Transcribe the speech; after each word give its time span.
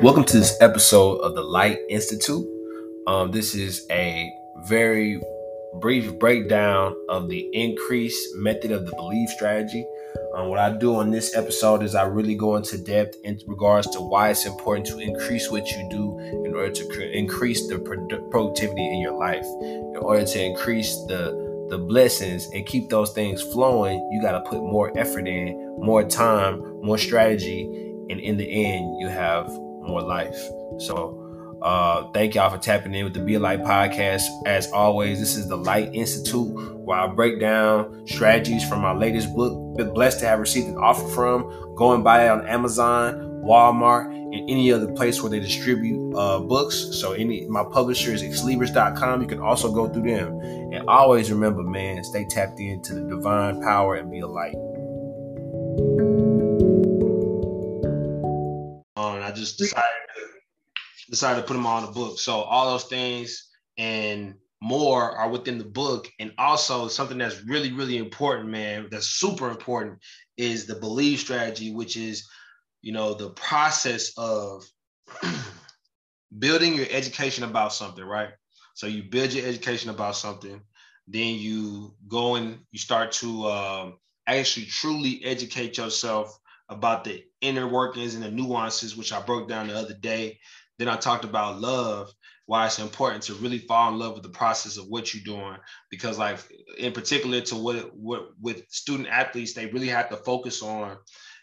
Welcome 0.00 0.24
to 0.24 0.38
this 0.38 0.60
episode 0.60 1.20
of 1.20 1.34
the 1.34 1.42
Light 1.42 1.78
Institute. 1.88 2.46
Um, 3.06 3.30
this 3.30 3.54
is 3.54 3.86
a 3.90 4.30
very 4.66 5.18
brief 5.80 6.18
breakdown 6.18 6.94
of 7.08 7.30
the 7.30 7.48
increase 7.54 8.34
method 8.36 8.72
of 8.72 8.84
the 8.84 8.92
believe 8.94 9.30
strategy. 9.30 9.86
Um, 10.34 10.48
what 10.48 10.58
I 10.58 10.76
do 10.76 10.96
on 10.96 11.10
this 11.10 11.34
episode 11.34 11.82
is 11.82 11.94
I 11.94 12.04
really 12.04 12.34
go 12.34 12.56
into 12.56 12.76
depth 12.76 13.16
in 13.24 13.40
regards 13.46 13.88
to 13.92 14.00
why 14.00 14.28
it's 14.28 14.44
important 14.44 14.86
to 14.88 14.98
increase 14.98 15.50
what 15.50 15.66
you 15.66 15.88
do 15.90 16.18
in 16.44 16.54
order 16.54 16.72
to 16.72 16.88
cr- 16.88 17.00
increase 17.00 17.66
the 17.66 17.78
pro- 17.78 18.06
productivity 18.28 18.86
in 18.86 19.00
your 19.00 19.16
life. 19.16 19.46
In 19.62 19.96
order 19.96 20.26
to 20.26 20.44
increase 20.44 20.94
the 21.06 21.46
the 21.70 21.78
blessings 21.78 22.48
and 22.52 22.64
keep 22.66 22.88
those 22.90 23.12
things 23.12 23.42
flowing, 23.42 23.98
you 24.12 24.20
got 24.22 24.32
to 24.32 24.40
put 24.48 24.62
more 24.62 24.96
effort 24.96 25.26
in, 25.26 25.74
more 25.78 26.04
time, 26.04 26.60
more 26.82 26.98
strategy, 26.98 27.64
and 28.08 28.20
in 28.20 28.36
the 28.36 28.64
end, 28.64 29.00
you 29.00 29.08
have 29.08 29.48
more 29.86 30.02
life. 30.02 30.38
So, 30.78 31.22
uh, 31.62 32.10
thank 32.12 32.34
y'all 32.34 32.50
for 32.50 32.58
tapping 32.58 32.94
in 32.94 33.04
with 33.04 33.14
the 33.14 33.20
Be 33.20 33.34
a 33.34 33.40
Light 33.40 33.60
podcast. 33.60 34.22
As 34.46 34.70
always, 34.72 35.18
this 35.18 35.36
is 35.36 35.48
the 35.48 35.56
Light 35.56 35.94
Institute 35.94 36.76
where 36.84 36.98
I 36.98 37.06
break 37.08 37.40
down 37.40 38.06
strategies 38.06 38.66
from 38.68 38.82
my 38.82 38.92
latest 38.92 39.34
book. 39.34 39.76
Been 39.76 39.92
blessed 39.92 40.20
to 40.20 40.26
have 40.26 40.38
received 40.38 40.68
an 40.68 40.76
offer 40.76 41.06
from. 41.08 41.74
Go 41.76 41.92
and 41.92 42.04
buy 42.04 42.26
it 42.26 42.28
on 42.28 42.46
Amazon, 42.46 43.42
Walmart, 43.44 44.06
and 44.06 44.50
any 44.50 44.70
other 44.70 44.92
place 44.92 45.22
where 45.22 45.30
they 45.30 45.40
distribute 45.40 46.14
uh, 46.16 46.40
books. 46.40 46.88
So, 46.92 47.12
any 47.12 47.46
my 47.46 47.64
publisher 47.64 48.12
is 48.12 48.22
xlibris.com. 48.22 49.22
You 49.22 49.28
can 49.28 49.40
also 49.40 49.72
go 49.72 49.88
through 49.88 50.02
them. 50.02 50.40
And 50.72 50.88
always 50.88 51.30
remember, 51.30 51.62
man, 51.62 52.04
stay 52.04 52.24
tapped 52.26 52.60
into 52.60 52.94
the 52.94 53.08
divine 53.08 53.62
power 53.62 53.96
and 53.96 54.10
be 54.10 54.20
a 54.20 54.26
light. 54.26 54.54
Just 59.36 59.58
decided 59.58 59.84
to, 60.16 61.10
decided 61.10 61.40
to 61.40 61.46
put 61.46 61.54
them 61.54 61.66
all 61.66 61.78
in 61.80 61.86
the 61.86 61.92
book. 61.92 62.18
So 62.18 62.40
all 62.40 62.70
those 62.72 62.84
things 62.84 63.48
and 63.78 64.34
more 64.60 65.12
are 65.12 65.28
within 65.28 65.58
the 65.58 65.64
book. 65.64 66.08
And 66.18 66.32
also 66.38 66.88
something 66.88 67.18
that's 67.18 67.44
really, 67.44 67.72
really 67.72 67.98
important, 67.98 68.48
man, 68.48 68.88
that's 68.90 69.06
super 69.06 69.50
important 69.50 69.98
is 70.36 70.66
the 70.66 70.76
believe 70.76 71.20
strategy, 71.20 71.72
which 71.72 71.96
is, 71.96 72.28
you 72.82 72.92
know, 72.92 73.14
the 73.14 73.30
process 73.30 74.12
of 74.16 74.64
building 76.38 76.74
your 76.74 76.86
education 76.90 77.44
about 77.44 77.72
something, 77.72 78.04
right? 78.04 78.30
So 78.74 78.86
you 78.86 79.04
build 79.04 79.32
your 79.32 79.46
education 79.46 79.90
about 79.90 80.16
something, 80.16 80.60
then 81.08 81.34
you 81.36 81.94
go 82.08 82.34
and 82.34 82.58
you 82.72 82.78
start 82.78 83.12
to 83.12 83.46
um, 83.46 83.98
actually 84.26 84.66
truly 84.66 85.22
educate 85.24 85.78
yourself 85.78 86.38
about 86.68 87.04
the 87.04 87.24
inner 87.40 87.66
workings 87.66 88.14
and 88.14 88.24
the 88.24 88.30
nuances, 88.30 88.96
which 88.96 89.12
I 89.12 89.20
broke 89.20 89.48
down 89.48 89.68
the 89.68 89.76
other 89.76 89.94
day. 89.94 90.38
Then 90.78 90.88
I 90.88 90.96
talked 90.96 91.24
about 91.24 91.60
love, 91.60 92.10
why 92.46 92.66
it's 92.66 92.78
important 92.78 93.24
to 93.24 93.34
really 93.34 93.58
fall 93.58 93.92
in 93.92 93.98
love 93.98 94.14
with 94.14 94.22
the 94.22 94.28
process 94.28 94.76
of 94.76 94.86
what 94.88 95.14
you're 95.14 95.24
doing. 95.24 95.56
Because, 95.90 96.18
like, 96.18 96.38
in 96.78 96.92
particular, 96.92 97.40
to 97.42 97.56
what, 97.56 97.96
what 97.96 98.28
with 98.40 98.68
student 98.68 99.08
athletes, 99.08 99.54
they 99.54 99.66
really 99.66 99.88
have 99.88 100.10
to 100.10 100.16
focus 100.16 100.62
on 100.62 100.98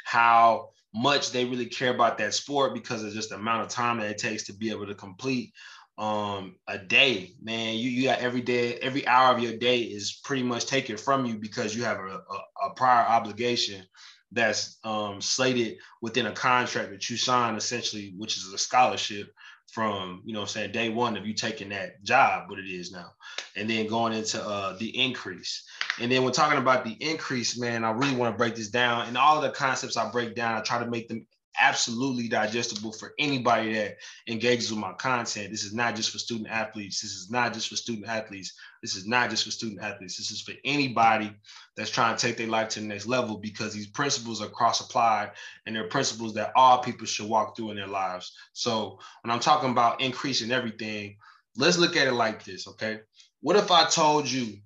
how 0.06 0.70
much 0.94 1.32
they 1.32 1.46
really 1.46 1.66
care 1.66 1.94
about 1.94 2.18
that 2.20 2.34
sport 2.34 2.74
because 2.74 3.04
of 3.04 3.14
just 3.14 3.30
the 3.30 3.36
amount 3.36 3.64
of 3.64 3.70
time 3.70 4.00
that 4.00 4.12
it 4.12 4.18
takes 4.18 4.44
to 4.44 4.54
be 4.54 4.70
able 4.70 4.86
to 4.86 4.96
complete 4.96 5.54
um 6.00 6.56
a 6.68 6.80
day 6.80 7.34
man 7.40 7.76
you 7.76 7.88
you 7.88 8.06
got 8.06 8.18
every 8.18 8.42
day 8.42 8.76
every 8.78 9.06
hour 9.06 9.36
of 9.36 9.44
your 9.44 9.56
day 9.58 9.82
is 9.82 10.20
pretty 10.24 10.42
much 10.42 10.66
taken 10.66 10.98
from 10.98 11.24
you 11.24 11.36
because 11.38 11.76
you 11.76 11.84
have 11.84 12.00
a, 12.00 12.02
a, 12.02 12.68
a 12.68 12.74
prior 12.76 13.06
obligation 13.06 13.86
that's 14.34 14.78
um, 14.84 15.22
slated 15.22 15.78
within 16.02 16.26
a 16.26 16.32
contract 16.32 16.92
that 16.92 17.10
you 17.10 17.18
sign 17.18 17.56
essentially, 17.56 18.14
which 18.18 18.38
is 18.38 18.52
a 18.54 18.58
scholarship 18.58 19.34
from, 19.72 20.22
you 20.26 20.34
know 20.34 20.42
I'm 20.42 20.48
saying, 20.48 20.72
day 20.72 20.90
one 20.90 21.18
of 21.18 21.26
you 21.26 21.34
taking 21.34 21.70
that 21.70 22.04
job, 22.04 22.50
what 22.50 22.60
it 22.60 22.68
is 22.68 22.92
now, 22.92 23.12
and 23.56 23.70
then 23.70 23.88
going 23.88 24.14
into 24.14 24.44
uh, 24.44 24.78
the 24.78 24.96
increase. 24.98 25.64
And 26.00 26.12
then 26.12 26.24
when 26.24 26.34
talking 26.34 26.60
about 26.60 26.86
the 26.86 26.98
increase, 27.00 27.58
man, 27.58 27.84
I 27.84 27.92
really 27.92 28.16
want 28.16 28.34
to 28.34 28.38
break 28.38 28.56
this 28.56 28.70
down. 28.70 29.08
And 29.08 29.18
all 29.18 29.38
of 29.38 29.44
the 29.44 29.50
concepts 29.50 29.98
I 29.98 30.12
break 30.12 30.36
down, 30.36 30.58
I 30.58 30.62
try 30.62 30.80
to 30.80 30.90
make 30.90 31.08
them 31.08 31.26
absolutely 31.60 32.28
digestible 32.28 32.92
for 32.92 33.14
anybody 33.20 33.74
that 33.74 33.98
engages 34.28 34.72
with 34.72 34.80
my 34.80 34.94
content. 34.94 35.52
This 35.52 35.64
is 35.64 35.74
not 35.74 35.96
just 35.96 36.10
for 36.10 36.18
student 36.18 36.50
athletes. 36.50 37.02
This 37.02 37.12
is 37.12 37.30
not 37.30 37.54
just 37.54 37.70
for 37.70 37.76
student 37.76 38.08
athletes. 38.08 38.54
This 38.82 38.96
is 38.96 39.08
not 39.08 39.30
just 39.30 39.46
for 39.46 39.52
student 39.52 39.82
athletes. 39.82 40.18
This 40.18 40.32
is 40.32 40.42
for 40.42 40.54
anybody 40.66 41.34
that's 41.76 41.90
trying 41.90 42.16
to 42.16 42.26
take 42.26 42.38
their 42.38 42.48
life 42.48 42.70
to 42.70 42.80
the 42.80 42.88
next 42.88 43.06
level 43.06 43.38
because 43.38 43.74
these 43.74 43.88
principles 43.88 44.42
are 44.42 44.48
cross 44.48 44.82
applied 44.82 45.32
and 45.66 45.76
they're 45.76 45.88
principles 45.88 46.34
that 46.34 46.52
all 46.56 46.80
people 46.80 47.06
should 47.06 47.30
walk 47.30 47.56
through 47.56 47.72
in 47.72 47.78
their 47.78 47.88
lives. 47.88 48.34
So 48.54 49.00
when 49.24 49.32
I'm 49.32 49.40
talking 49.40 49.72
about 49.72 50.02
increasing 50.02 50.52
everything, 50.52 51.18
let's 51.58 51.78
look 51.78 51.96
at 51.96 52.08
it 52.08 52.14
like 52.14 52.44
this, 52.44 52.68
okay? 52.68 53.00
What 53.42 53.56
if 53.56 53.72
I 53.72 53.86
told 53.86 54.30
you 54.30 54.58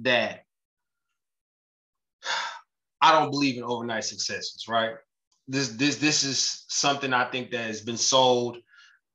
that 0.00 0.44
I 3.00 3.12
don't 3.12 3.30
believe 3.30 3.56
in 3.56 3.64
overnight 3.64 4.04
successes, 4.04 4.66
right? 4.68 4.94
This 5.48 5.68
this 5.70 5.96
this 5.96 6.24
is 6.24 6.64
something 6.68 7.12
I 7.12 7.24
think 7.24 7.50
that 7.50 7.66
has 7.66 7.80
been 7.80 7.96
sold, 7.96 8.58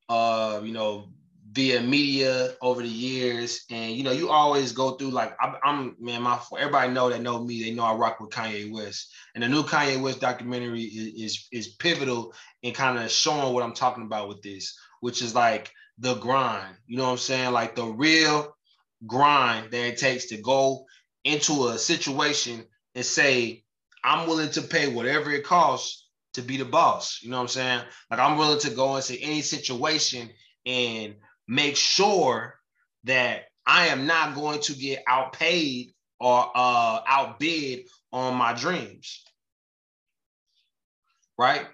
uh, 0.10 0.62
you 0.64 0.74
know, 0.74 1.10
via 1.52 1.82
media 1.82 2.54
over 2.62 2.82
the 2.82 2.88
years, 2.88 3.66
and 3.72 3.94
you 3.94 4.04
know, 4.04 4.12
you 4.12 4.30
always 4.30 4.74
go 4.74 4.92
through 4.92 5.12
like 5.12 5.36
I'm, 5.42 5.56
I'm 5.64 5.96
man, 6.00 6.22
my 6.22 6.40
everybody 6.58 6.92
know 6.92 7.10
that 7.10 7.22
know 7.22 7.44
me, 7.44 7.64
they 7.64 7.72
know 7.72 7.84
I 7.84 7.94
rock 7.94 8.20
with 8.20 8.32
Kanye 8.32 8.72
West, 8.72 9.14
and 9.34 9.44
the 9.44 9.50
new 9.50 9.64
Kanye 9.64 10.02
West 10.02 10.20
documentary 10.20 10.84
is 10.84 11.24
is, 11.24 11.48
is 11.52 11.68
pivotal 11.76 12.34
in 12.62 12.74
kind 12.74 12.98
of 12.98 13.10
showing 13.10 13.54
what 13.54 13.64
I'm 13.64 13.74
talking 13.74 14.04
about 14.04 14.28
with 14.28 14.42
this, 14.42 14.78
which 15.00 15.22
is 15.22 15.34
like 15.34 15.72
the 15.98 16.16
grind. 16.16 16.76
You 16.86 16.98
know 16.98 17.06
what 17.06 17.12
I'm 17.12 17.18
saying? 17.18 17.54
Like 17.54 17.76
the 17.76 17.86
real 17.86 18.56
grind 19.06 19.72
that 19.72 19.88
it 19.88 19.98
takes 19.98 20.28
to 20.28 20.38
go 20.38 20.86
into 21.24 21.68
a 21.68 21.78
situation 21.78 22.66
and 22.96 23.06
say, 23.06 23.64
I'm 24.04 24.28
willing 24.28 24.52
to 24.52 24.62
pay 24.62 24.88
whatever 24.88 25.32
it 25.32 25.44
costs 25.44 26.07
to 26.38 26.44
be 26.44 26.58
the 26.58 26.66
boss. 26.66 27.20
You 27.22 27.30
know 27.30 27.38
what 27.38 27.44
I'm 27.44 27.48
saying? 27.50 27.82
Like 28.10 28.20
I'm 28.20 28.38
willing 28.38 28.60
to 28.62 28.70
go 28.70 28.96
into 28.96 29.20
any 29.20 29.42
situation 29.42 30.30
and 30.66 31.16
make 31.48 31.76
sure 31.76 32.56
that 33.04 33.46
I 33.66 33.88
am 33.88 34.06
not 34.06 34.36
going 34.36 34.62
to 34.62 34.74
get 34.74 35.04
outpaid 35.08 35.94
or 36.20 36.50
uh, 36.56 37.02
outbid 37.06 37.88
on 38.14 38.36
my 38.36 38.54
dreams. 38.54 39.24
Right? 41.38 41.68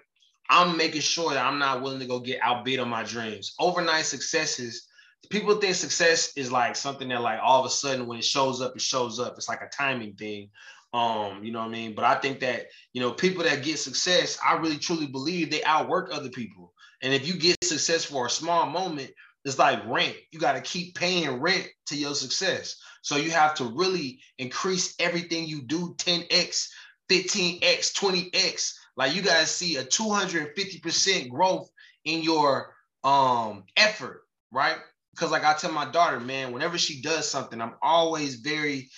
I'm 0.50 0.76
making 0.76 1.00
sure 1.00 1.32
that 1.32 1.44
I'm 1.44 1.58
not 1.58 1.82
willing 1.82 2.00
to 2.00 2.06
go 2.06 2.20
get 2.20 2.40
outbid 2.42 2.80
on 2.80 2.88
my 2.88 3.02
dreams. 3.02 3.54
Overnight 3.58 4.04
successes, 4.04 4.86
people 5.30 5.54
think 5.56 5.74
success 5.74 6.36
is 6.36 6.52
like 6.52 6.76
something 6.76 7.08
that 7.08 7.22
like 7.22 7.40
all 7.42 7.60
of 7.60 7.66
a 7.66 7.70
sudden 7.70 8.06
when 8.06 8.18
it 8.18 8.24
shows 8.24 8.60
up, 8.60 8.74
it 8.74 8.82
shows 8.82 9.18
up. 9.18 9.34
It's 9.36 9.48
like 9.48 9.62
a 9.62 9.70
timing 9.74 10.14
thing. 10.14 10.50
Um, 10.94 11.42
you 11.42 11.50
know 11.50 11.58
what 11.58 11.68
I 11.68 11.72
mean? 11.72 11.94
But 11.96 12.04
I 12.04 12.14
think 12.14 12.38
that, 12.40 12.66
you 12.92 13.00
know, 13.00 13.10
people 13.10 13.42
that 13.42 13.64
get 13.64 13.80
success, 13.80 14.38
I 14.46 14.56
really 14.58 14.78
truly 14.78 15.08
believe 15.08 15.50
they 15.50 15.64
outwork 15.64 16.10
other 16.12 16.28
people. 16.28 16.72
And 17.02 17.12
if 17.12 17.26
you 17.26 17.34
get 17.34 17.56
success 17.64 18.04
for 18.04 18.26
a 18.26 18.30
small 18.30 18.66
moment, 18.66 19.10
it's 19.44 19.58
like 19.58 19.84
rent. 19.88 20.14
You 20.30 20.38
got 20.38 20.52
to 20.52 20.60
keep 20.60 20.94
paying 20.94 21.40
rent 21.40 21.68
to 21.86 21.96
your 21.96 22.14
success. 22.14 22.76
So 23.02 23.16
you 23.16 23.32
have 23.32 23.54
to 23.56 23.64
really 23.64 24.20
increase 24.38 24.94
everything 25.00 25.48
you 25.48 25.62
do 25.62 25.94
10x, 25.98 26.68
15x, 27.10 27.92
20x. 27.92 28.72
Like 28.96 29.16
you 29.16 29.22
got 29.22 29.40
to 29.40 29.46
see 29.46 29.76
a 29.76 29.84
250% 29.84 31.28
growth 31.28 31.68
in 32.04 32.22
your 32.22 32.72
um 33.02 33.64
effort, 33.76 34.22
right? 34.52 34.76
Because 35.12 35.32
like 35.32 35.44
I 35.44 35.54
tell 35.54 35.72
my 35.72 35.90
daughter, 35.90 36.20
man, 36.20 36.52
whenever 36.52 36.78
she 36.78 37.02
does 37.02 37.28
something, 37.28 37.60
I'm 37.60 37.74
always 37.82 38.36
very 38.36 38.88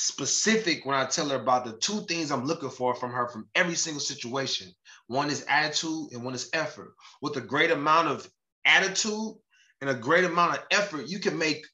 specific 0.00 0.86
when 0.86 0.94
I 0.94 1.06
tell 1.06 1.28
her 1.28 1.34
about 1.34 1.64
the 1.64 1.72
two 1.72 2.02
things 2.02 2.30
I'm 2.30 2.44
looking 2.44 2.70
for 2.70 2.94
from 2.94 3.10
her 3.10 3.26
from 3.26 3.48
every 3.56 3.74
single 3.74 4.00
situation. 4.00 4.70
One 5.08 5.28
is 5.28 5.44
attitude 5.48 6.12
and 6.12 6.22
one 6.22 6.34
is 6.34 6.48
effort. 6.52 6.94
With 7.20 7.36
a 7.36 7.40
great 7.40 7.72
amount 7.72 8.06
of 8.06 8.30
attitude 8.64 9.34
and 9.80 9.90
a 9.90 9.94
great 9.94 10.22
amount 10.22 10.56
of 10.56 10.62
effort, 10.70 11.08
you 11.08 11.18
can 11.18 11.36
make 11.36 11.66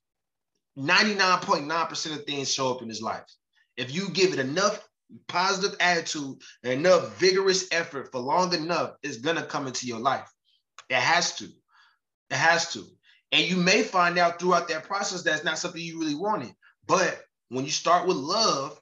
99.9% 0.78 2.18
of 2.18 2.24
things 2.24 2.50
show 2.50 2.72
up 2.72 2.80
in 2.80 2.88
this 2.88 3.02
life. 3.02 3.26
If 3.76 3.94
you 3.94 4.08
give 4.08 4.32
it 4.32 4.38
enough 4.38 4.82
positive 5.28 5.76
attitude 5.78 6.36
and 6.62 6.72
enough 6.72 7.18
vigorous 7.18 7.68
effort 7.72 8.10
for 8.10 8.20
long 8.20 8.54
enough, 8.54 8.92
it's 9.02 9.18
gonna 9.18 9.44
come 9.44 9.66
into 9.66 9.86
your 9.86 10.00
life. 10.00 10.32
It 10.88 10.96
has 10.96 11.36
to. 11.36 11.44
It 12.30 12.36
has 12.36 12.72
to. 12.72 12.86
And 13.32 13.44
you 13.44 13.56
may 13.56 13.82
find 13.82 14.16
out 14.16 14.40
throughout 14.40 14.68
that 14.68 14.84
process 14.84 15.22
that's 15.22 15.44
not 15.44 15.58
something 15.58 15.82
you 15.82 16.00
really 16.00 16.14
wanted. 16.14 16.54
But 16.86 17.22
when 17.48 17.64
you 17.64 17.70
start 17.70 18.06
with 18.06 18.16
love, 18.16 18.80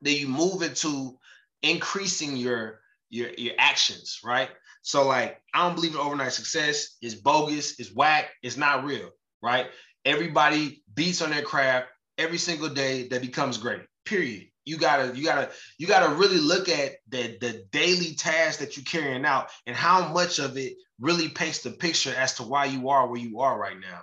then 0.00 0.16
you 0.16 0.28
move 0.28 0.62
into 0.62 1.18
increasing 1.62 2.36
your 2.36 2.80
your 3.10 3.30
your 3.36 3.54
actions, 3.58 4.20
right? 4.24 4.50
So 4.82 5.06
like 5.06 5.40
I 5.54 5.66
don't 5.66 5.74
believe 5.74 5.94
in 5.94 6.00
overnight 6.00 6.32
success. 6.32 6.96
It's 7.00 7.14
bogus, 7.14 7.78
it's 7.78 7.94
whack, 7.94 8.30
it's 8.42 8.56
not 8.56 8.84
real, 8.84 9.10
right? 9.42 9.68
Everybody 10.04 10.82
beats 10.94 11.22
on 11.22 11.30
their 11.30 11.42
craft 11.42 11.88
every 12.18 12.38
single 12.38 12.68
day 12.68 13.08
that 13.08 13.22
becomes 13.22 13.58
great. 13.58 13.82
Period. 14.04 14.48
you 14.64 14.76
gotta 14.76 15.16
you 15.16 15.24
gotta 15.24 15.50
you 15.78 15.86
gotta 15.86 16.14
really 16.14 16.38
look 16.38 16.68
at 16.68 16.92
the 17.08 17.36
the 17.40 17.64
daily 17.70 18.14
tasks 18.14 18.58
that 18.58 18.76
you're 18.76 18.84
carrying 18.84 19.24
out 19.24 19.50
and 19.66 19.76
how 19.76 20.08
much 20.12 20.38
of 20.38 20.56
it 20.56 20.74
really 21.00 21.28
paints 21.28 21.62
the 21.62 21.70
picture 21.70 22.14
as 22.16 22.34
to 22.34 22.42
why 22.42 22.64
you 22.64 22.88
are 22.88 23.08
where 23.08 23.20
you 23.20 23.40
are 23.40 23.58
right 23.58 23.78
now 23.78 24.00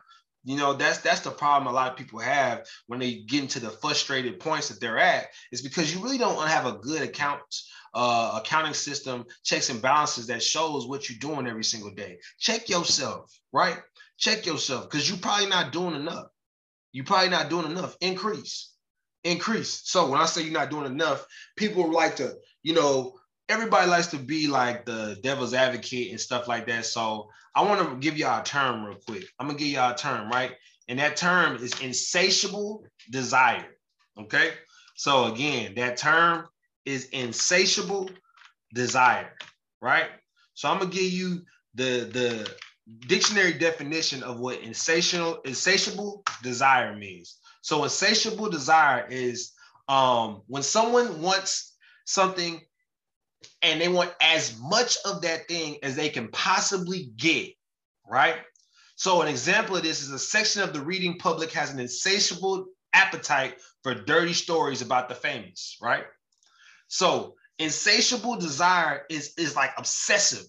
you 0.49 0.57
know 0.57 0.73
that's 0.73 0.99
that's 0.99 1.21
the 1.21 1.31
problem 1.31 1.71
a 1.71 1.75
lot 1.75 1.91
of 1.91 1.97
people 1.97 2.19
have 2.19 2.65
when 2.87 2.99
they 2.99 3.15
get 3.27 3.41
into 3.43 3.59
the 3.59 3.69
frustrated 3.69 4.39
points 4.39 4.69
that 4.69 4.79
they're 4.81 4.99
at 4.99 5.27
is 5.51 5.61
because 5.61 5.93
you 5.93 6.01
really 6.01 6.17
don't 6.17 6.47
have 6.47 6.65
a 6.65 6.77
good 6.79 7.01
account 7.01 7.41
uh, 7.93 8.39
accounting 8.41 8.73
system 8.73 9.25
checks 9.43 9.69
and 9.69 9.81
balances 9.81 10.27
that 10.27 10.43
shows 10.43 10.87
what 10.87 11.09
you're 11.09 11.17
doing 11.19 11.47
every 11.47 11.63
single 11.63 11.91
day. 11.91 12.19
Check 12.39 12.69
yourself 12.69 13.39
right? 13.51 13.77
Check 14.17 14.45
yourself 14.45 14.89
because 14.89 15.09
you're 15.09 15.19
probably 15.19 15.47
not 15.47 15.71
doing 15.71 15.95
enough. 15.95 16.27
You're 16.91 17.05
probably 17.05 17.29
not 17.29 17.49
doing 17.49 17.71
enough. 17.71 17.95
Increase. 18.01 18.73
Increase. 19.23 19.81
So 19.85 20.09
when 20.09 20.19
I 20.19 20.25
say 20.25 20.43
you're 20.43 20.53
not 20.53 20.69
doing 20.69 20.85
enough, 20.85 21.25
people 21.55 21.91
like 21.91 22.17
to, 22.17 22.35
you 22.63 22.73
know, 22.73 23.18
everybody 23.49 23.89
likes 23.89 24.07
to 24.07 24.17
be 24.17 24.47
like 24.47 24.85
the 24.85 25.17
devil's 25.23 25.53
advocate 25.53 26.11
and 26.11 26.19
stuff 26.19 26.47
like 26.47 26.67
that. 26.67 26.85
So 26.85 27.29
I 27.55 27.63
want 27.63 27.89
to 27.89 27.95
give 27.97 28.17
y'all 28.17 28.41
a 28.41 28.43
term 28.43 28.85
real 28.85 28.99
quick. 29.07 29.25
I'm 29.39 29.47
gonna 29.47 29.57
give 29.57 29.67
y'all 29.67 29.93
a 29.93 29.97
term, 29.97 30.29
right? 30.29 30.51
And 30.87 30.99
that 30.99 31.17
term 31.17 31.57
is 31.57 31.79
insatiable 31.81 32.85
desire. 33.11 33.65
Okay. 34.17 34.51
So 34.95 35.33
again, 35.33 35.73
that 35.75 35.97
term 35.97 36.47
is 36.85 37.05
insatiable 37.05 38.09
desire, 38.73 39.33
right? 39.81 40.09
So 40.53 40.69
I'm 40.69 40.77
gonna 40.79 40.91
give 40.91 41.11
you 41.11 41.41
the 41.73 42.07
the 42.11 42.55
dictionary 43.07 43.53
definition 43.53 44.23
of 44.23 44.39
what 44.39 44.59
insatiable 44.61 45.41
insatiable 45.45 46.23
desire 46.43 46.95
means. 46.95 47.37
So 47.61 47.83
insatiable 47.83 48.49
desire 48.49 49.07
is 49.09 49.53
um, 49.87 50.41
when 50.47 50.63
someone 50.63 51.21
wants 51.21 51.75
something 52.05 52.61
and 53.61 53.79
they 53.79 53.87
want 53.87 54.13
as 54.21 54.57
much 54.59 54.97
of 55.05 55.21
that 55.21 55.47
thing 55.47 55.77
as 55.83 55.95
they 55.95 56.09
can 56.09 56.29
possibly 56.29 57.11
get, 57.15 57.49
right? 58.07 58.37
So 58.95 59.21
an 59.21 59.27
example 59.27 59.77
of 59.77 59.83
this 59.83 60.01
is 60.01 60.11
a 60.11 60.19
section 60.19 60.61
of 60.61 60.73
the 60.73 60.81
reading 60.81 61.17
public 61.17 61.51
has 61.53 61.71
an 61.71 61.79
insatiable 61.79 62.67
appetite 62.93 63.55
for 63.83 63.93
dirty 63.93 64.33
stories 64.33 64.81
about 64.81 65.09
the 65.09 65.15
famous, 65.15 65.77
right? 65.81 66.05
So 66.87 67.35
insatiable 67.57 68.37
desire 68.37 69.03
is 69.09 69.33
is 69.37 69.55
like 69.55 69.71
obsessive 69.77 70.45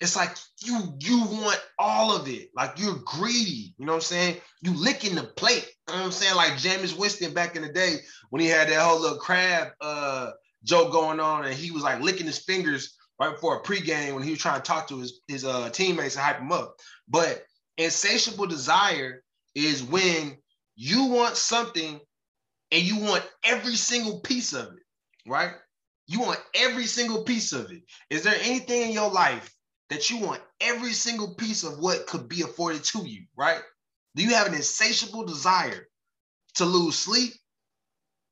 it's 0.00 0.14
like 0.14 0.36
you 0.62 0.94
you 1.00 1.24
want 1.24 1.60
all 1.78 2.14
of 2.14 2.28
it. 2.28 2.50
Like 2.54 2.78
you're 2.78 3.00
greedy. 3.04 3.74
You 3.78 3.86
know 3.86 3.92
what 3.92 3.96
I'm 3.96 4.02
saying? 4.02 4.36
You 4.62 4.74
licking 4.74 5.16
the 5.16 5.24
plate. 5.24 5.68
You 5.88 5.94
know 5.94 6.00
what 6.00 6.06
I'm 6.06 6.12
saying? 6.12 6.36
Like 6.36 6.52
Jameis 6.52 6.96
Winston 6.96 7.34
back 7.34 7.56
in 7.56 7.62
the 7.62 7.72
day 7.72 7.96
when 8.30 8.40
he 8.40 8.48
had 8.48 8.68
that 8.68 8.80
whole 8.80 9.00
little 9.00 9.18
crab 9.18 9.68
uh 9.80 10.30
joke 10.64 10.92
going 10.92 11.20
on 11.20 11.44
and 11.44 11.54
he 11.54 11.70
was 11.70 11.82
like 11.82 12.00
licking 12.00 12.26
his 12.26 12.38
fingers 12.38 12.96
right 13.20 13.34
before 13.34 13.56
a 13.56 13.62
pregame 13.62 14.14
when 14.14 14.22
he 14.22 14.30
was 14.30 14.38
trying 14.40 14.60
to 14.60 14.66
talk 14.66 14.88
to 14.88 14.98
his, 14.98 15.20
his 15.28 15.44
uh 15.44 15.70
teammates 15.70 16.16
and 16.16 16.24
hype 16.24 16.38
them 16.38 16.52
up. 16.52 16.76
But 17.08 17.42
insatiable 17.76 18.46
desire 18.46 19.22
is 19.54 19.82
when 19.82 20.36
you 20.76 21.06
want 21.06 21.36
something 21.36 22.00
and 22.70 22.82
you 22.82 22.98
want 23.00 23.28
every 23.44 23.74
single 23.74 24.20
piece 24.20 24.52
of 24.52 24.66
it, 24.66 24.82
right? 25.26 25.52
You 26.06 26.20
want 26.20 26.40
every 26.54 26.86
single 26.86 27.24
piece 27.24 27.52
of 27.52 27.70
it. 27.70 27.82
Is 28.10 28.22
there 28.22 28.36
anything 28.40 28.82
in 28.82 28.92
your 28.92 29.10
life 29.10 29.52
that 29.90 30.10
you 30.10 30.18
want 30.18 30.42
every 30.60 30.92
single 30.92 31.34
piece 31.34 31.64
of 31.64 31.78
what 31.78 32.06
could 32.06 32.28
be 32.28 32.42
afforded 32.42 32.84
to 32.84 33.06
you, 33.06 33.24
right? 33.36 33.60
Do 34.14 34.22
you 34.22 34.34
have 34.34 34.46
an 34.46 34.54
insatiable 34.54 35.24
desire 35.24 35.88
to 36.54 36.64
lose 36.64 36.98
sleep, 36.98 37.32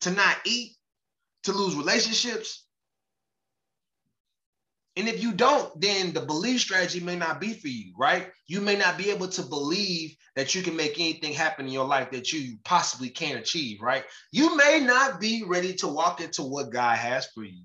to 0.02 0.10
not 0.10 0.36
eat, 0.44 0.75
to 1.46 1.52
lose 1.52 1.74
relationships? 1.74 2.64
And 4.98 5.08
if 5.08 5.22
you 5.22 5.32
don't, 5.32 5.78
then 5.80 6.12
the 6.12 6.22
belief 6.22 6.60
strategy 6.60 7.00
may 7.00 7.16
not 7.16 7.40
be 7.40 7.52
for 7.52 7.68
you, 7.68 7.92
right? 7.98 8.30
You 8.46 8.62
may 8.62 8.76
not 8.76 8.96
be 8.96 9.10
able 9.10 9.28
to 9.28 9.42
believe 9.42 10.16
that 10.36 10.54
you 10.54 10.62
can 10.62 10.76
make 10.76 10.98
anything 11.00 11.34
happen 11.34 11.66
in 11.66 11.72
your 11.72 11.84
life 11.84 12.10
that 12.12 12.32
you 12.32 12.56
possibly 12.64 13.10
can't 13.10 13.38
achieve, 13.38 13.82
right? 13.82 14.04
You 14.32 14.56
may 14.56 14.80
not 14.80 15.20
be 15.20 15.44
ready 15.46 15.74
to 15.74 15.88
walk 15.88 16.22
into 16.22 16.42
what 16.42 16.70
God 16.70 16.96
has 16.96 17.26
for 17.26 17.44
you 17.44 17.64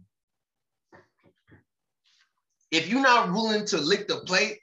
if 2.71 2.87
you're 2.89 3.01
not 3.01 3.31
willing 3.31 3.65
to 3.67 3.77
lick 3.77 4.07
the 4.07 4.17
plate 4.21 4.59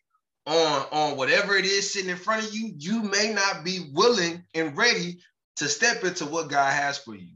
on 0.47 0.87
on 0.91 1.17
whatever 1.17 1.55
it 1.57 1.67
is 1.67 1.93
sitting 1.93 2.11
in 2.11 2.17
front 2.17 2.47
of 2.47 2.55
you, 2.55 2.73
you 2.79 3.03
may 3.03 3.33
not 3.33 3.65
be 3.65 3.91
willing 3.93 4.43
and 4.55 4.77
ready 4.77 5.19
to 5.57 5.69
step 5.69 6.03
into 6.05 6.25
what 6.25 6.49
God 6.49 6.73
has 6.73 6.99
for 6.99 7.15
you. 7.15 7.33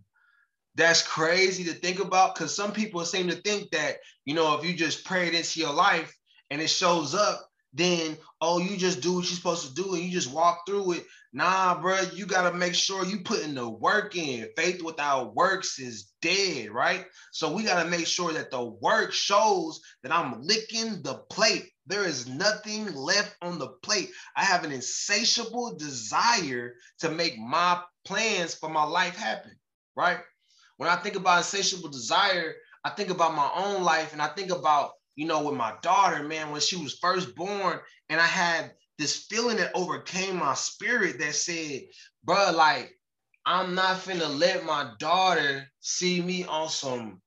That's 0.74 1.06
crazy 1.06 1.64
to 1.64 1.72
think 1.72 2.00
about 2.00 2.34
because 2.34 2.56
some 2.56 2.72
people 2.72 3.04
seem 3.04 3.28
to 3.28 3.36
think 3.36 3.70
that, 3.70 3.96
you 4.24 4.34
know, 4.34 4.58
if 4.58 4.64
you 4.64 4.74
just 4.74 5.04
pray 5.04 5.28
it 5.28 5.34
into 5.34 5.60
your 5.60 5.72
life 5.72 6.16
and 6.50 6.60
it 6.62 6.70
shows 6.70 7.14
up, 7.14 7.46
then 7.74 8.16
oh, 8.40 8.58
you 8.58 8.76
just 8.76 9.00
do 9.00 9.14
what 9.14 9.24
you're 9.24 9.36
supposed 9.36 9.66
to 9.68 9.82
do 9.82 9.94
and 9.94 10.02
you 10.02 10.10
just 10.10 10.32
walk 10.32 10.62
through 10.66 10.92
it. 10.92 11.04
Nah, 11.32 11.80
bro, 11.80 11.98
you 12.12 12.26
gotta 12.26 12.54
make 12.54 12.74
sure 12.74 13.04
you 13.06 13.20
putting 13.20 13.54
the 13.54 13.68
work 13.68 14.16
in. 14.16 14.48
Faith 14.56 14.82
without 14.82 15.34
works 15.34 15.78
is 15.78 16.12
dead, 16.20 16.70
right? 16.70 17.06
So 17.32 17.52
we 17.52 17.64
gotta 17.64 17.88
make 17.88 18.06
sure 18.06 18.32
that 18.34 18.50
the 18.50 18.62
work 18.62 19.12
shows 19.12 19.80
that 20.02 20.12
I'm 20.12 20.42
licking 20.42 21.02
the 21.02 21.22
plate. 21.30 21.64
There 21.86 22.04
is 22.04 22.28
nothing 22.28 22.92
left 22.94 23.34
on 23.40 23.58
the 23.58 23.68
plate. 23.82 24.10
I 24.36 24.44
have 24.44 24.64
an 24.64 24.72
insatiable 24.72 25.76
desire 25.76 26.74
to 27.00 27.10
make 27.10 27.38
my 27.38 27.80
plans 28.04 28.54
for 28.54 28.68
my 28.68 28.84
life 28.84 29.16
happen, 29.16 29.52
right? 29.96 30.18
When 30.82 30.90
I 30.90 30.96
think 30.96 31.14
about 31.14 31.38
insatiable 31.38 31.90
desire, 31.90 32.56
I 32.82 32.90
think 32.90 33.10
about 33.10 33.36
my 33.36 33.48
own 33.54 33.84
life 33.84 34.12
and 34.12 34.20
I 34.20 34.26
think 34.26 34.50
about 34.50 34.90
you 35.14 35.26
know, 35.26 35.44
with 35.44 35.54
my 35.54 35.74
daughter, 35.80 36.24
man, 36.24 36.50
when 36.50 36.60
she 36.60 36.74
was 36.74 36.98
first 36.98 37.36
born, 37.36 37.78
and 38.08 38.20
I 38.20 38.26
had 38.26 38.72
this 38.98 39.26
feeling 39.26 39.58
that 39.58 39.70
overcame 39.76 40.36
my 40.36 40.54
spirit 40.54 41.20
that 41.20 41.36
said, 41.36 41.82
bro, 42.24 42.50
like, 42.52 42.90
I'm 43.46 43.76
not 43.76 43.98
finna 43.98 44.36
let 44.36 44.64
my 44.64 44.90
daughter 44.98 45.70
see 45.78 46.20
me 46.20 46.46
on 46.46 46.68
some 46.68 47.22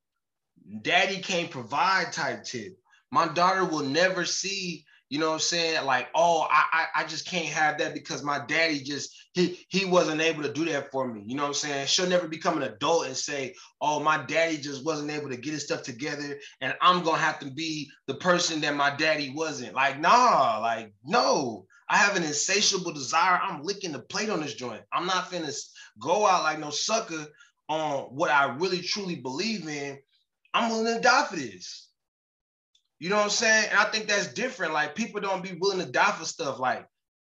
daddy 0.82 1.20
can't 1.20 1.50
provide 1.50 2.12
type 2.12 2.44
tip. 2.44 2.76
My 3.10 3.26
daughter 3.26 3.64
will 3.64 3.84
never 3.84 4.26
see 4.26 4.84
you 5.08 5.18
know 5.20 5.28
what 5.28 5.34
I'm 5.34 5.40
saying? 5.40 5.84
Like, 5.84 6.08
oh, 6.14 6.46
I, 6.50 6.64
I, 6.72 7.02
I 7.02 7.06
just 7.06 7.28
can't 7.28 7.46
have 7.46 7.78
that 7.78 7.94
because 7.94 8.22
my 8.24 8.44
daddy 8.46 8.80
just 8.80 9.14
he 9.34 9.64
he 9.68 9.84
wasn't 9.84 10.20
able 10.20 10.42
to 10.42 10.52
do 10.52 10.64
that 10.66 10.90
for 10.90 11.06
me. 11.06 11.22
You 11.26 11.36
know 11.36 11.42
what 11.42 11.48
I'm 11.48 11.54
saying? 11.54 11.86
She'll 11.86 12.08
never 12.08 12.26
become 12.26 12.56
an 12.56 12.64
adult 12.64 13.06
and 13.06 13.16
say, 13.16 13.54
oh, 13.80 14.00
my 14.00 14.24
daddy 14.24 14.56
just 14.56 14.84
wasn't 14.84 15.12
able 15.12 15.28
to 15.30 15.36
get 15.36 15.52
his 15.52 15.64
stuff 15.64 15.82
together, 15.82 16.38
and 16.60 16.74
I'm 16.80 17.04
gonna 17.04 17.18
have 17.18 17.38
to 17.40 17.50
be 17.50 17.88
the 18.06 18.14
person 18.14 18.60
that 18.62 18.74
my 18.74 18.94
daddy 18.96 19.32
wasn't. 19.34 19.74
Like, 19.74 20.00
nah, 20.00 20.58
like, 20.60 20.92
no. 21.04 21.66
I 21.88 21.98
have 21.98 22.16
an 22.16 22.24
insatiable 22.24 22.92
desire. 22.92 23.38
I'm 23.40 23.62
licking 23.62 23.92
the 23.92 24.00
plate 24.00 24.28
on 24.28 24.40
this 24.40 24.54
joint. 24.54 24.82
I'm 24.92 25.06
not 25.06 25.30
finna 25.30 25.56
go 26.00 26.26
out 26.26 26.42
like 26.42 26.58
no 26.58 26.70
sucker 26.70 27.26
on 27.68 28.04
what 28.04 28.30
I 28.30 28.56
really 28.56 28.80
truly 28.80 29.14
believe 29.14 29.68
in. 29.68 29.96
I'm 30.52 30.70
willing 30.70 30.96
to 30.96 31.00
die 31.00 31.26
for 31.26 31.36
this. 31.36 31.85
You 32.98 33.10
know 33.10 33.16
what 33.16 33.24
I'm 33.24 33.30
saying? 33.30 33.68
And 33.70 33.78
I 33.78 33.84
think 33.84 34.06
that's 34.06 34.32
different. 34.32 34.72
Like 34.72 34.94
people 34.94 35.20
don't 35.20 35.42
be 35.42 35.56
willing 35.60 35.84
to 35.84 35.90
die 35.90 36.12
for 36.12 36.24
stuff. 36.24 36.58
Like, 36.58 36.86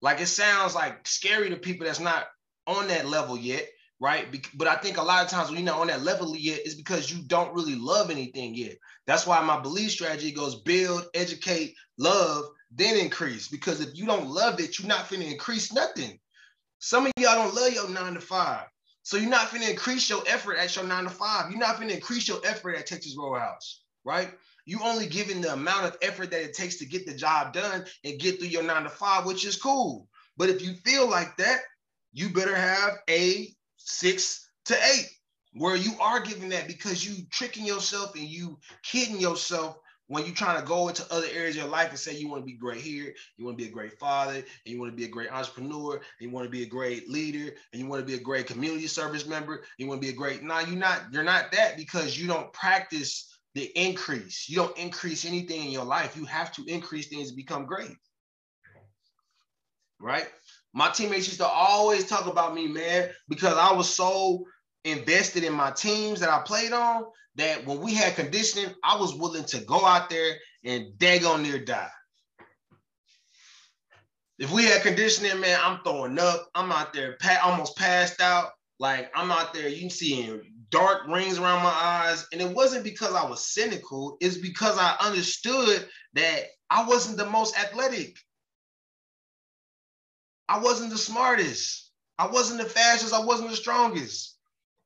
like 0.00 0.20
it 0.20 0.26
sounds 0.26 0.74
like 0.74 1.06
scary 1.06 1.50
to 1.50 1.56
people 1.56 1.86
that's 1.86 2.00
not 2.00 2.26
on 2.66 2.88
that 2.88 3.06
level 3.06 3.36
yet, 3.36 3.68
right? 4.00 4.26
But 4.54 4.68
I 4.68 4.76
think 4.76 4.96
a 4.96 5.02
lot 5.02 5.24
of 5.24 5.30
times 5.30 5.48
when 5.48 5.58
you're 5.58 5.66
not 5.66 5.80
on 5.80 5.88
that 5.88 6.02
level 6.02 6.34
yet, 6.36 6.66
is 6.66 6.74
because 6.74 7.12
you 7.12 7.22
don't 7.26 7.54
really 7.54 7.74
love 7.74 8.10
anything 8.10 8.54
yet. 8.54 8.76
That's 9.06 9.26
why 9.26 9.40
my 9.42 9.60
belief 9.60 9.90
strategy 9.90 10.32
goes 10.32 10.62
build, 10.62 11.06
educate, 11.14 11.74
love, 11.98 12.44
then 12.70 12.96
increase. 12.96 13.48
Because 13.48 13.80
if 13.80 13.94
you 13.94 14.06
don't 14.06 14.28
love 14.28 14.60
it, 14.60 14.78
you're 14.78 14.88
not 14.88 15.08
to 15.08 15.20
increase 15.20 15.72
nothing. 15.72 16.18
Some 16.78 17.04
of 17.04 17.12
y'all 17.18 17.34
don't 17.34 17.54
love 17.54 17.74
your 17.74 17.90
nine 17.90 18.14
to 18.14 18.20
five. 18.20 18.66
So 19.02 19.16
you're 19.16 19.28
not 19.28 19.50
to 19.50 19.70
increase 19.70 20.08
your 20.08 20.22
effort 20.26 20.56
at 20.56 20.74
your 20.76 20.84
nine 20.84 21.04
to 21.04 21.10
five. 21.10 21.50
You're 21.50 21.60
not 21.60 21.78
to 21.80 21.88
increase 21.88 22.28
your 22.28 22.40
effort 22.44 22.76
at 22.76 22.86
Texas 22.86 23.16
Roadhouse, 23.18 23.82
right? 24.04 24.30
You 24.70 24.78
only 24.84 25.06
giving 25.06 25.40
the 25.40 25.52
amount 25.52 25.84
of 25.84 25.96
effort 26.00 26.30
that 26.30 26.44
it 26.44 26.54
takes 26.54 26.76
to 26.76 26.86
get 26.86 27.04
the 27.04 27.12
job 27.12 27.52
done 27.52 27.84
and 28.04 28.20
get 28.20 28.38
through 28.38 28.46
your 28.46 28.62
nine 28.62 28.84
to 28.84 28.88
five, 28.88 29.26
which 29.26 29.44
is 29.44 29.56
cool. 29.56 30.06
But 30.36 30.48
if 30.48 30.62
you 30.62 30.74
feel 30.84 31.10
like 31.10 31.36
that, 31.38 31.58
you 32.12 32.28
better 32.28 32.54
have 32.54 32.92
a 33.08 33.48
six 33.78 34.48
to 34.66 34.76
eight 34.94 35.08
where 35.54 35.74
you 35.74 35.90
are 36.00 36.20
giving 36.20 36.50
that 36.50 36.68
because 36.68 37.04
you 37.04 37.24
tricking 37.32 37.66
yourself 37.66 38.14
and 38.14 38.22
you 38.22 38.60
kidding 38.84 39.20
yourself 39.20 39.76
when 40.06 40.24
you're 40.24 40.36
trying 40.36 40.60
to 40.60 40.66
go 40.66 40.86
into 40.86 41.04
other 41.12 41.26
areas 41.34 41.56
of 41.56 41.62
your 41.62 41.70
life 41.70 41.90
and 41.90 41.98
say 41.98 42.16
you 42.16 42.28
want 42.28 42.42
to 42.42 42.46
be 42.46 42.56
great 42.56 42.80
here, 42.80 43.12
you 43.36 43.44
want 43.44 43.58
to 43.58 43.64
be 43.64 43.68
a 43.68 43.72
great 43.72 43.98
father, 43.98 44.34
and 44.34 44.44
you 44.64 44.78
want 44.78 44.92
to 44.92 44.96
be 44.96 45.04
a 45.04 45.08
great 45.08 45.32
entrepreneur, 45.32 45.94
and 45.94 46.02
you 46.20 46.30
want 46.30 46.44
to 46.44 46.50
be 46.50 46.62
a 46.62 46.66
great 46.66 47.08
leader, 47.10 47.52
and 47.72 47.82
you 47.82 47.88
want 47.88 48.00
to 48.00 48.06
be 48.06 48.14
a 48.14 48.22
great 48.22 48.46
community 48.46 48.86
service 48.86 49.26
member, 49.26 49.64
you 49.78 49.88
want 49.88 50.00
to 50.00 50.06
be 50.06 50.12
a 50.12 50.16
great. 50.16 50.44
Now 50.44 50.60
you're 50.60 50.76
not. 50.76 51.02
You're 51.10 51.24
not 51.24 51.50
that 51.50 51.76
because 51.76 52.16
you 52.16 52.28
don't 52.28 52.52
practice 52.52 53.39
the 53.54 53.64
increase. 53.76 54.49
You 54.49 54.57
don't 54.57 54.78
increase 54.78 55.25
anything 55.25 55.64
in 55.64 55.71
your 55.71 55.85
life. 55.85 56.16
You 56.16 56.25
have 56.26 56.52
to 56.52 56.64
increase 56.66 57.09
things 57.09 57.30
to 57.30 57.37
become 57.37 57.66
great. 57.66 57.97
Right? 60.00 60.28
My 60.73 60.88
teammates 60.90 61.26
used 61.26 61.40
to 61.40 61.47
always 61.47 62.07
talk 62.07 62.26
about 62.26 62.54
me, 62.54 62.69
man, 62.69 63.11
because 63.28 63.54
I 63.54 63.73
was 63.73 63.92
so 63.92 64.45
invested 64.85 65.45
in 65.45 65.52
my 65.52 65.71
teams 65.73 66.21
that 66.21 66.30
I 66.30 66.40
played 66.42 66.73
on 66.73 67.04
that 67.37 67.66
when 67.66 67.80
we 67.80 67.95
had 67.95 68.14
conditioning, 68.14 68.75
I 68.85 68.97
was 68.97 69.14
willing 69.14 69.45
to 69.45 69.61
go 69.61 69.85
out 69.85 70.09
there 70.11 70.37
and 70.64 70.87
daggone 70.99 71.42
near 71.42 71.59
die. 71.59 71.90
If 74.38 74.50
we 74.52 74.64
had 74.64 74.83
conditioning, 74.83 75.38
man, 75.40 75.59
I'm 75.62 75.80
throwing 75.85 76.19
up. 76.19 76.49
I'm 76.54 76.73
out 76.73 76.95
there 76.95 77.16
pa- 77.21 77.40
almost 77.45 77.76
passed 77.76 78.23
out. 78.23 78.50
Like 78.78 79.11
I'm 79.14 79.30
out 79.30 79.52
there, 79.52 79.69
you 79.69 79.90
seeing 79.90 80.40
dark 80.70 81.06
rings 81.08 81.38
around 81.38 81.62
my 81.62 81.70
eyes. 81.70 82.26
And 82.32 82.40
it 82.40 82.54
wasn't 82.54 82.84
because 82.84 83.14
I 83.14 83.28
was 83.28 83.44
cynical, 83.46 84.16
it's 84.20 84.38
because 84.38 84.78
I 84.78 84.96
understood 85.00 85.86
that 86.14 86.44
I 86.70 86.86
wasn't 86.86 87.18
the 87.18 87.26
most 87.26 87.58
athletic. 87.58 88.16
I 90.48 90.58
wasn't 90.58 90.90
the 90.90 90.98
smartest. 90.98 91.90
I 92.18 92.26
wasn't 92.26 92.60
the 92.60 92.68
fastest. 92.68 93.14
I 93.14 93.24
wasn't 93.24 93.50
the 93.50 93.56
strongest. 93.56 94.36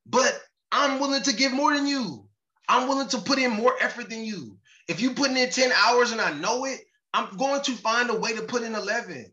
But 0.05 0.39
I'm 0.71 0.99
willing 0.99 1.23
to 1.23 1.35
give 1.35 1.53
more 1.53 1.73
than 1.75 1.87
you. 1.87 2.27
I'm 2.67 2.87
willing 2.87 3.07
to 3.09 3.17
put 3.19 3.39
in 3.39 3.51
more 3.51 3.75
effort 3.81 4.09
than 4.09 4.23
you. 4.23 4.57
If 4.87 5.01
you're 5.01 5.13
putting 5.13 5.37
in 5.37 5.49
10 5.49 5.71
hours 5.71 6.11
and 6.11 6.21
I 6.21 6.33
know 6.33 6.65
it, 6.65 6.81
I'm 7.13 7.35
going 7.37 7.61
to 7.63 7.71
find 7.73 8.09
a 8.09 8.15
way 8.15 8.33
to 8.35 8.43
put 8.43 8.63
in 8.63 8.75
11. 8.75 9.25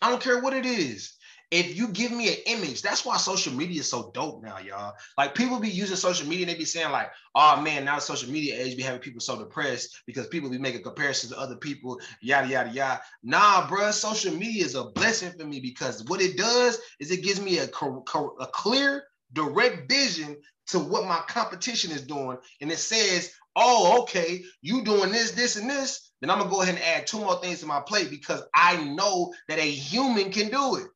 I 0.00 0.10
don't 0.10 0.22
care 0.22 0.40
what 0.40 0.54
it 0.54 0.64
is. 0.64 1.14
If 1.52 1.76
you 1.76 1.88
give 1.88 2.10
me 2.10 2.28
an 2.28 2.38
image, 2.46 2.82
that's 2.82 3.04
why 3.04 3.16
social 3.18 3.52
media 3.52 3.80
is 3.80 3.88
so 3.88 4.10
dope 4.14 4.42
now, 4.42 4.58
y'all. 4.58 4.94
Like 5.16 5.36
people 5.36 5.60
be 5.60 5.68
using 5.70 5.96
social 5.96 6.26
media, 6.26 6.44
and 6.44 6.54
they 6.54 6.58
be 6.58 6.64
saying 6.64 6.90
like, 6.90 7.12
"Oh 7.36 7.60
man, 7.60 7.84
now 7.84 8.00
social 8.00 8.32
media 8.32 8.60
age 8.60 8.76
be 8.76 8.82
having 8.82 9.00
people 9.00 9.20
so 9.20 9.38
depressed 9.38 10.02
because 10.06 10.26
people 10.26 10.50
be 10.50 10.58
making 10.58 10.82
comparisons 10.82 11.32
to 11.32 11.38
other 11.38 11.56
people, 11.56 12.00
yada 12.20 12.48
yada 12.48 12.70
yada." 12.70 13.00
Nah, 13.22 13.68
bro, 13.68 13.92
social 13.92 14.34
media 14.34 14.64
is 14.64 14.74
a 14.74 14.90
blessing 14.90 15.32
for 15.38 15.46
me 15.46 15.60
because 15.60 16.04
what 16.04 16.20
it 16.20 16.36
does 16.36 16.80
is 16.98 17.12
it 17.12 17.22
gives 17.22 17.40
me 17.40 17.58
a, 17.58 17.64
a 17.64 18.46
clear, 18.52 19.04
direct 19.32 19.88
vision 19.88 20.36
to 20.66 20.80
what 20.80 21.06
my 21.06 21.20
competition 21.28 21.92
is 21.92 22.02
doing, 22.02 22.38
and 22.60 22.72
it 22.72 22.78
says, 22.78 23.30
"Oh, 23.54 24.02
okay, 24.02 24.42
you 24.62 24.82
doing 24.82 25.12
this, 25.12 25.30
this, 25.30 25.54
and 25.54 25.70
this." 25.70 26.10
Then 26.20 26.30
I'm 26.30 26.38
gonna 26.38 26.50
go 26.50 26.62
ahead 26.62 26.74
and 26.74 26.82
add 26.82 27.06
two 27.06 27.20
more 27.20 27.40
things 27.40 27.60
to 27.60 27.66
my 27.66 27.80
plate 27.80 28.10
because 28.10 28.42
I 28.52 28.82
know 28.84 29.32
that 29.48 29.58
a 29.60 29.70
human 29.70 30.32
can 30.32 30.50
do 30.50 30.76
it. 30.76 30.86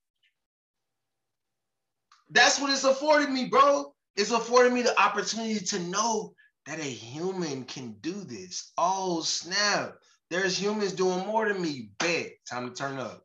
That's 2.30 2.60
what 2.60 2.70
it's 2.70 2.84
afforded 2.84 3.30
me, 3.30 3.46
bro. 3.46 3.92
It's 4.16 4.30
afforded 4.30 4.72
me 4.72 4.82
the 4.82 4.98
opportunity 5.00 5.60
to 5.66 5.78
know 5.80 6.32
that 6.66 6.78
a 6.78 6.82
human 6.82 7.64
can 7.64 7.96
do 8.00 8.12
this. 8.12 8.72
Oh, 8.78 9.22
snap. 9.22 9.94
There's 10.30 10.56
humans 10.56 10.92
doing 10.92 11.26
more 11.26 11.48
than 11.48 11.60
me. 11.60 11.90
Bet. 11.98 12.30
Time 12.48 12.68
to 12.68 12.74
turn 12.74 12.98
up. 12.98 13.22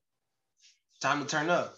Time 1.02 1.22
to 1.22 1.28
turn 1.28 1.50
up. 1.50 1.76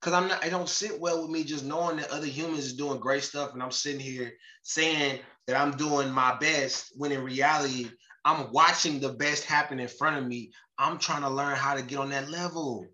Cause 0.00 0.14
I'm 0.14 0.28
not, 0.28 0.42
I 0.42 0.48
don't 0.48 0.68
sit 0.68 0.98
well 0.98 1.20
with 1.20 1.30
me 1.30 1.44
just 1.44 1.64
knowing 1.64 1.98
that 1.98 2.10
other 2.10 2.26
humans 2.26 2.64
is 2.64 2.72
doing 2.72 3.00
great 3.00 3.22
stuff. 3.22 3.52
And 3.52 3.62
I'm 3.62 3.70
sitting 3.70 4.00
here 4.00 4.32
saying 4.62 5.18
that 5.46 5.60
I'm 5.60 5.76
doing 5.76 6.10
my 6.10 6.38
best 6.38 6.92
when 6.96 7.12
in 7.12 7.22
reality, 7.22 7.90
I'm 8.24 8.50
watching 8.52 9.00
the 9.00 9.10
best 9.10 9.44
happen 9.44 9.78
in 9.78 9.88
front 9.88 10.16
of 10.16 10.26
me. 10.26 10.52
I'm 10.78 10.98
trying 10.98 11.22
to 11.22 11.28
learn 11.28 11.56
how 11.56 11.74
to 11.74 11.82
get 11.82 11.98
on 11.98 12.10
that 12.10 12.30
level 12.30 12.86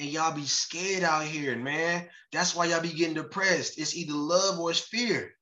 and 0.00 0.08
y'all 0.08 0.34
be 0.34 0.44
scared 0.44 1.02
out 1.02 1.24
here, 1.24 1.56
man. 1.56 2.06
That's 2.32 2.54
why 2.54 2.66
y'all 2.66 2.80
be 2.80 2.92
getting 2.92 3.14
depressed. 3.14 3.78
It's 3.78 3.96
either 3.96 4.14
love 4.14 4.58
or 4.58 4.70
it's 4.70 4.80
fear. 4.80 5.32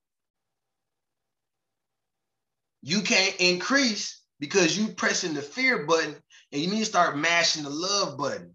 You 2.83 3.03
can't 3.03 3.37
increase 3.41 4.23
because 4.39 4.79
you 4.79 4.89
pressing 4.89 5.35
the 5.35 5.43
fear 5.43 5.85
button 5.87 6.15
and 6.53 6.63
you 6.63 6.71
need 6.71 6.81
to 6.81 6.85
start 6.85 7.19
mashing 7.19 7.65
the 7.65 7.71
love 7.71 8.17
button. 8.17 8.55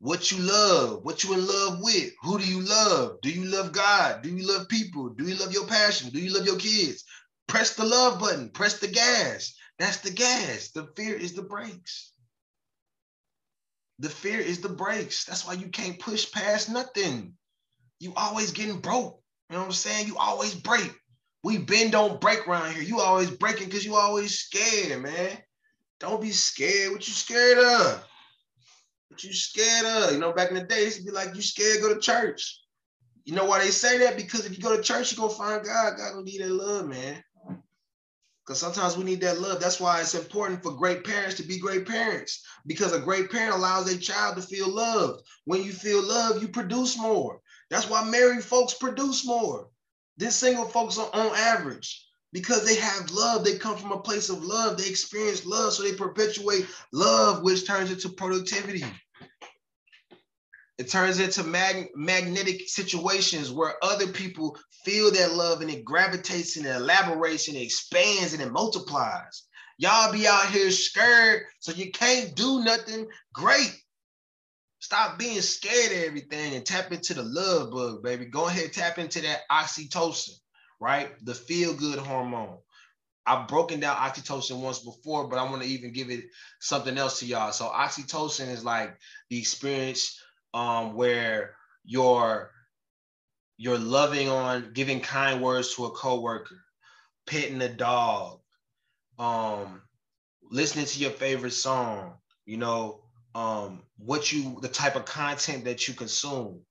What 0.00 0.30
you 0.30 0.38
love, 0.38 1.04
what 1.04 1.24
you 1.24 1.32
in 1.32 1.46
love 1.46 1.78
with, 1.80 2.12
who 2.22 2.38
do 2.38 2.44
you 2.44 2.60
love? 2.60 3.18
Do 3.22 3.30
you 3.30 3.44
love 3.46 3.72
God? 3.72 4.22
Do 4.22 4.28
you 4.28 4.46
love 4.46 4.68
people? 4.68 5.08
Do 5.08 5.24
you 5.24 5.36
love 5.36 5.52
your 5.52 5.66
passion? 5.66 6.10
Do 6.10 6.18
you 6.18 6.34
love 6.34 6.44
your 6.44 6.58
kids? 6.58 7.04
Press 7.46 7.74
the 7.76 7.84
love 7.84 8.20
button, 8.20 8.50
press 8.50 8.78
the 8.78 8.88
gas. 8.88 9.54
That's 9.78 9.98
the 9.98 10.10
gas. 10.10 10.70
The 10.72 10.88
fear 10.96 11.14
is 11.14 11.32
the 11.32 11.42
brakes. 11.42 12.12
The 13.98 14.10
fear 14.10 14.38
is 14.38 14.60
the 14.60 14.68
brakes. 14.68 15.24
That's 15.24 15.46
why 15.46 15.54
you 15.54 15.68
can't 15.68 15.98
push 15.98 16.30
past 16.30 16.70
nothing. 16.70 17.34
You 17.98 18.12
always 18.16 18.50
getting 18.52 18.80
broke. 18.80 19.20
You 19.48 19.54
know 19.54 19.60
what 19.60 19.66
I'm 19.66 19.72
saying? 19.72 20.06
You 20.06 20.16
always 20.18 20.54
break. 20.54 20.92
We 21.42 21.58
bend 21.58 21.92
don't 21.92 22.20
break 22.20 22.46
around 22.46 22.72
here. 22.72 22.82
You 22.82 23.00
always 23.00 23.30
breaking 23.30 23.66
because 23.66 23.84
you 23.84 23.94
always 23.94 24.38
scared, 24.38 25.02
man. 25.02 25.38
Don't 26.00 26.20
be 26.20 26.30
scared. 26.30 26.92
What 26.92 27.06
you 27.06 27.14
scared 27.14 27.58
of? 27.58 28.04
What 29.08 29.24
you 29.24 29.32
scared 29.32 29.86
of? 29.86 30.12
You 30.12 30.18
know, 30.18 30.32
back 30.32 30.50
in 30.50 30.56
the 30.56 30.64
day, 30.64 30.82
it 30.86 31.04
be 31.04 31.10
like 31.12 31.34
you 31.34 31.42
scared 31.42 31.80
go 31.80 31.94
to 31.94 32.00
church. 32.00 32.60
You 33.24 33.34
know 33.34 33.44
why 33.44 33.64
they 33.64 33.70
say 33.70 33.98
that? 33.98 34.16
Because 34.16 34.44
if 34.44 34.56
you 34.56 34.62
go 34.62 34.76
to 34.76 34.82
church, 34.82 35.12
you're 35.12 35.26
gonna 35.26 35.38
find 35.38 35.64
God. 35.64 35.96
God 35.96 36.12
gonna 36.12 36.24
need 36.24 36.42
that 36.42 36.50
love, 36.50 36.86
man. 36.86 37.22
Because 38.46 38.60
sometimes 38.60 38.96
we 38.96 39.02
need 39.02 39.20
that 39.22 39.40
love. 39.40 39.60
That's 39.60 39.80
why 39.80 40.00
it's 40.00 40.14
important 40.14 40.62
for 40.62 40.70
great 40.70 41.02
parents 41.02 41.34
to 41.36 41.42
be 41.42 41.58
great 41.58 41.86
parents. 41.86 42.44
Because 42.64 42.92
a 42.92 43.00
great 43.00 43.28
parent 43.30 43.54
allows 43.54 43.92
a 43.92 43.98
child 43.98 44.36
to 44.36 44.42
feel 44.42 44.68
loved. 44.68 45.22
When 45.46 45.64
you 45.64 45.72
feel 45.72 46.00
love, 46.00 46.40
you 46.40 46.46
produce 46.46 46.96
more. 46.96 47.40
That's 47.70 47.90
why 47.90 48.08
married 48.08 48.44
folks 48.44 48.74
produce 48.74 49.26
more 49.26 49.68
than 50.16 50.30
single 50.30 50.66
folks 50.66 50.96
on 50.96 51.10
average. 51.36 52.04
Because 52.32 52.64
they 52.64 52.76
have 52.76 53.10
love, 53.10 53.44
they 53.44 53.56
come 53.56 53.76
from 53.76 53.92
a 53.92 54.00
place 54.00 54.28
of 54.28 54.44
love, 54.44 54.76
they 54.76 54.88
experience 54.88 55.44
love, 55.44 55.72
so 55.72 55.82
they 55.82 55.94
perpetuate 55.94 56.66
love, 56.92 57.42
which 57.42 57.66
turns 57.66 57.90
into 57.90 58.10
productivity. 58.10 58.84
It 60.78 60.90
turns 60.90 61.18
into 61.20 61.42
mag- 61.42 61.90
magnetic 61.94 62.68
situations 62.68 63.50
where 63.50 63.82
other 63.82 64.08
people 64.08 64.58
feel 64.84 65.10
that 65.10 65.34
love 65.34 65.62
and 65.62 65.70
it 65.70 65.84
gravitates 65.84 66.56
and 66.56 66.66
it 66.66 66.76
elaborates 66.76 67.48
and 67.48 67.56
it 67.56 67.62
expands 67.62 68.34
and 68.34 68.42
it 68.42 68.52
multiplies. 68.52 69.44
Y'all 69.78 70.12
be 70.12 70.26
out 70.26 70.50
here 70.50 70.70
scared, 70.70 71.44
so 71.60 71.72
you 71.72 71.90
can't 71.90 72.34
do 72.34 72.62
nothing 72.62 73.06
great. 73.32 73.74
Stop 74.80 75.18
being 75.18 75.40
scared 75.40 75.92
of 75.92 76.04
everything 76.04 76.54
and 76.54 76.64
tap 76.64 76.92
into 76.92 77.14
the 77.14 77.22
love 77.22 77.70
bug, 77.70 78.02
baby. 78.02 78.26
Go 78.26 78.46
ahead, 78.46 78.72
tap 78.72 78.98
into 78.98 79.22
that 79.22 79.40
oxytocin, 79.50 80.34
right? 80.78 81.10
The 81.24 81.34
feel 81.34 81.74
good 81.74 81.98
hormone. 81.98 82.58
I've 83.26 83.48
broken 83.48 83.80
down 83.80 83.96
oxytocin 83.96 84.60
once 84.60 84.78
before, 84.78 85.26
but 85.28 85.38
I 85.38 85.50
want 85.50 85.62
to 85.62 85.68
even 85.68 85.92
give 85.92 86.10
it 86.10 86.26
something 86.60 86.96
else 86.96 87.18
to 87.20 87.26
y'all. 87.26 87.50
So, 87.50 87.66
oxytocin 87.66 88.48
is 88.48 88.64
like 88.64 88.96
the 89.30 89.38
experience 89.38 90.20
um, 90.54 90.94
where 90.94 91.56
you're 91.84 92.50
you're 93.58 93.78
loving 93.78 94.28
on 94.28 94.72
giving 94.74 95.00
kind 95.00 95.42
words 95.42 95.74
to 95.74 95.86
a 95.86 95.90
coworker, 95.90 96.62
petting 97.26 97.62
a 97.62 97.68
dog, 97.68 98.40
um, 99.18 99.82
listening 100.50 100.86
to 100.86 100.98
your 100.98 101.10
favorite 101.10 101.52
song, 101.52 102.14
you 102.44 102.56
know, 102.56 103.02
um, 103.34 103.82
what 103.98 104.32
you 104.32 104.58
the 104.60 104.68
type 104.68 104.96
of 104.96 105.04
content 105.04 105.64
that 105.64 105.88
you 105.88 105.94
consume. 105.94 106.62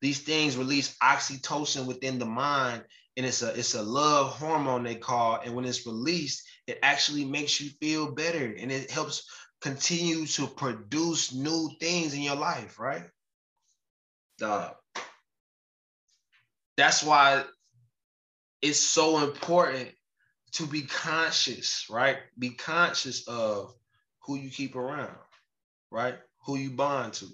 These 0.00 0.20
things 0.20 0.56
release 0.56 0.96
oxytocin 1.02 1.86
within 1.86 2.18
the 2.18 2.26
mind, 2.26 2.84
and 3.16 3.24
it's 3.24 3.42
a 3.42 3.58
it's 3.58 3.74
a 3.74 3.82
love 3.82 4.32
hormone 4.38 4.82
they 4.84 4.96
call. 4.96 5.40
And 5.44 5.54
when 5.54 5.64
it's 5.64 5.86
released, 5.86 6.46
it 6.66 6.78
actually 6.82 7.24
makes 7.24 7.60
you 7.60 7.70
feel 7.80 8.12
better, 8.12 8.54
and 8.58 8.70
it 8.70 8.90
helps 8.90 9.28
continue 9.62 10.26
to 10.26 10.46
produce 10.46 11.32
new 11.32 11.70
things 11.80 12.12
in 12.12 12.20
your 12.20 12.36
life, 12.36 12.78
right? 12.78 13.04
Dog. 14.38 14.74
That's 16.76 17.02
why 17.04 17.44
it's 18.60 18.80
so 18.80 19.22
important 19.22 19.90
to 20.52 20.66
be 20.66 20.82
conscious, 20.82 21.86
right? 21.90 22.18
Be 22.38 22.50
conscious 22.50 23.26
of 23.28 23.74
who 24.20 24.36
you 24.36 24.50
keep 24.50 24.76
around, 24.76 25.16
right? 25.90 26.16
Who 26.46 26.56
you 26.56 26.70
bond 26.70 27.14
to. 27.14 27.26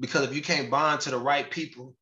Because 0.00 0.28
if 0.28 0.34
you 0.34 0.42
can't 0.42 0.70
bond 0.70 1.02
to 1.02 1.10
the 1.10 1.18
right 1.18 1.50
people, 1.50 1.96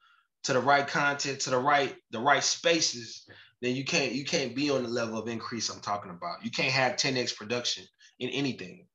to 0.45 0.53
the 0.53 0.61
right 0.61 0.87
content, 0.87 1.41
to 1.41 1.51
the 1.51 1.59
right 1.59 1.95
the 2.11 2.21
right 2.21 2.43
spaces, 2.43 3.27
then 3.61 3.75
you 3.75 3.85
can't 3.85 4.13
you 4.13 4.25
can't 4.25 4.55
be 4.55 4.71
on 4.71 4.83
the 4.83 4.89
level 4.89 5.19
of 5.19 5.29
increase 5.29 5.71
I'm 5.71 5.81
talking 5.81 6.11
about. 6.11 6.45
You 6.45 6.51
can't 6.51 6.73
have 6.73 6.97
10x 6.97 7.35
production 7.37 7.85
in 8.19 8.31
anything, 8.31 8.87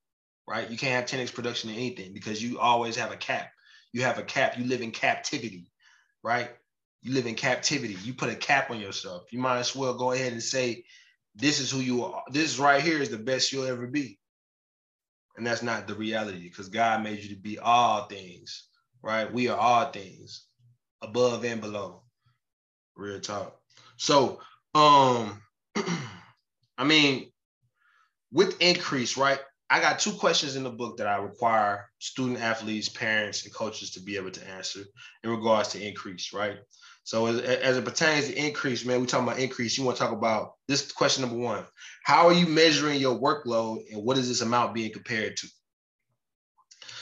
right? 0.48 0.70
You 0.70 0.78
can't 0.78 0.94
have 0.94 1.20
10x 1.20 1.34
production 1.34 1.70
in 1.70 1.76
anything 1.76 2.14
because 2.14 2.44
you 2.44 2.60
always 2.60 2.96
have 2.98 3.12
a 3.12 3.18
cap 3.18 3.50
you 3.94 4.04
have 4.04 4.18
a 4.18 4.24
cap. 4.24 4.58
You 4.58 4.66
live 4.66 4.82
in 4.82 4.92
captivity, 4.92 5.72
right? 6.24 6.50
You 7.02 7.14
live 7.14 7.28
in 7.28 7.36
captivity. 7.36 7.96
You 8.04 8.14
put 8.14 8.30
a 8.30 8.36
cap 8.36 8.72
on 8.72 8.80
yourself. 8.80 9.32
You 9.32 9.40
might 9.40 9.60
as 9.60 9.76
well 9.76 9.94
go 9.94 10.12
ahead 10.12 10.34
and 10.34 10.44
say, 10.44 10.84
this 11.36 11.60
is 11.60 11.72
who 11.72 11.80
you 11.80 12.04
are. 12.04 12.24
This 12.32 12.60
right 12.60 12.82
here 12.82 13.02
is 13.02 13.10
the 13.10 13.18
best 13.18 13.52
you'll 13.52 13.68
ever 13.68 13.88
be. 13.88 14.20
And 15.38 15.48
that's 15.48 15.64
not 15.64 15.88
the 15.88 15.96
reality 15.96 16.50
because 16.50 16.68
God 16.68 17.02
made 17.04 17.24
you 17.24 17.30
to 17.30 17.42
be 17.42 17.60
all 17.60 18.06
things, 18.06 18.68
right? 19.02 19.32
We 19.32 19.48
are 19.48 19.58
all 19.58 19.92
things 19.92 20.44
above 21.02 21.46
and 21.46 21.62
below. 21.62 22.04
Real 22.96 23.22
talk. 23.22 23.58
So, 23.96 24.42
um, 24.76 25.42
I 26.78 26.84
mean, 26.84 27.32
with 28.32 28.62
increase, 28.62 29.16
right? 29.16 29.40
I 29.70 29.80
got 29.80 30.00
two 30.00 30.14
questions 30.14 30.56
in 30.56 30.64
the 30.64 30.72
book 30.72 30.98
that 30.98 31.08
I 31.08 31.18
require 31.18 31.90
student 32.00 32.40
athletes, 32.40 32.90
parents, 32.90 33.46
and 33.46 33.54
coaches 33.54 33.92
to 33.92 34.02
be 34.02 34.16
able 34.16 34.32
to 34.32 34.50
answer 34.50 34.82
in 35.24 35.30
regards 35.30 35.70
to 35.70 35.88
increase, 35.88 36.34
right? 36.34 36.58
So 37.04 37.28
as, 37.28 37.40
as 37.40 37.78
it 37.78 37.86
pertains 37.86 38.28
to 38.28 38.36
increase, 38.36 38.84
man, 38.86 39.00
we 39.00 39.08
talking 39.08 39.28
about 39.28 39.40
increase. 39.40 39.78
You 39.78 39.84
want 39.84 39.98
to 39.98 40.04
talk 40.04 40.12
about 40.12 40.54
this 40.68 40.92
question 40.92 41.22
number 41.22 41.38
one. 41.38 41.66
How 42.04 42.28
are 42.28 42.34
you 42.34 42.48
measuring 42.48 43.00
your 43.00 43.20
workload 43.20 43.84
and 43.92 44.04
what 44.04 44.18
is 44.18 44.28
this 44.28 44.42
amount 44.42 44.74
being 44.74 44.92
compared 44.92 45.38
to? 45.38 45.48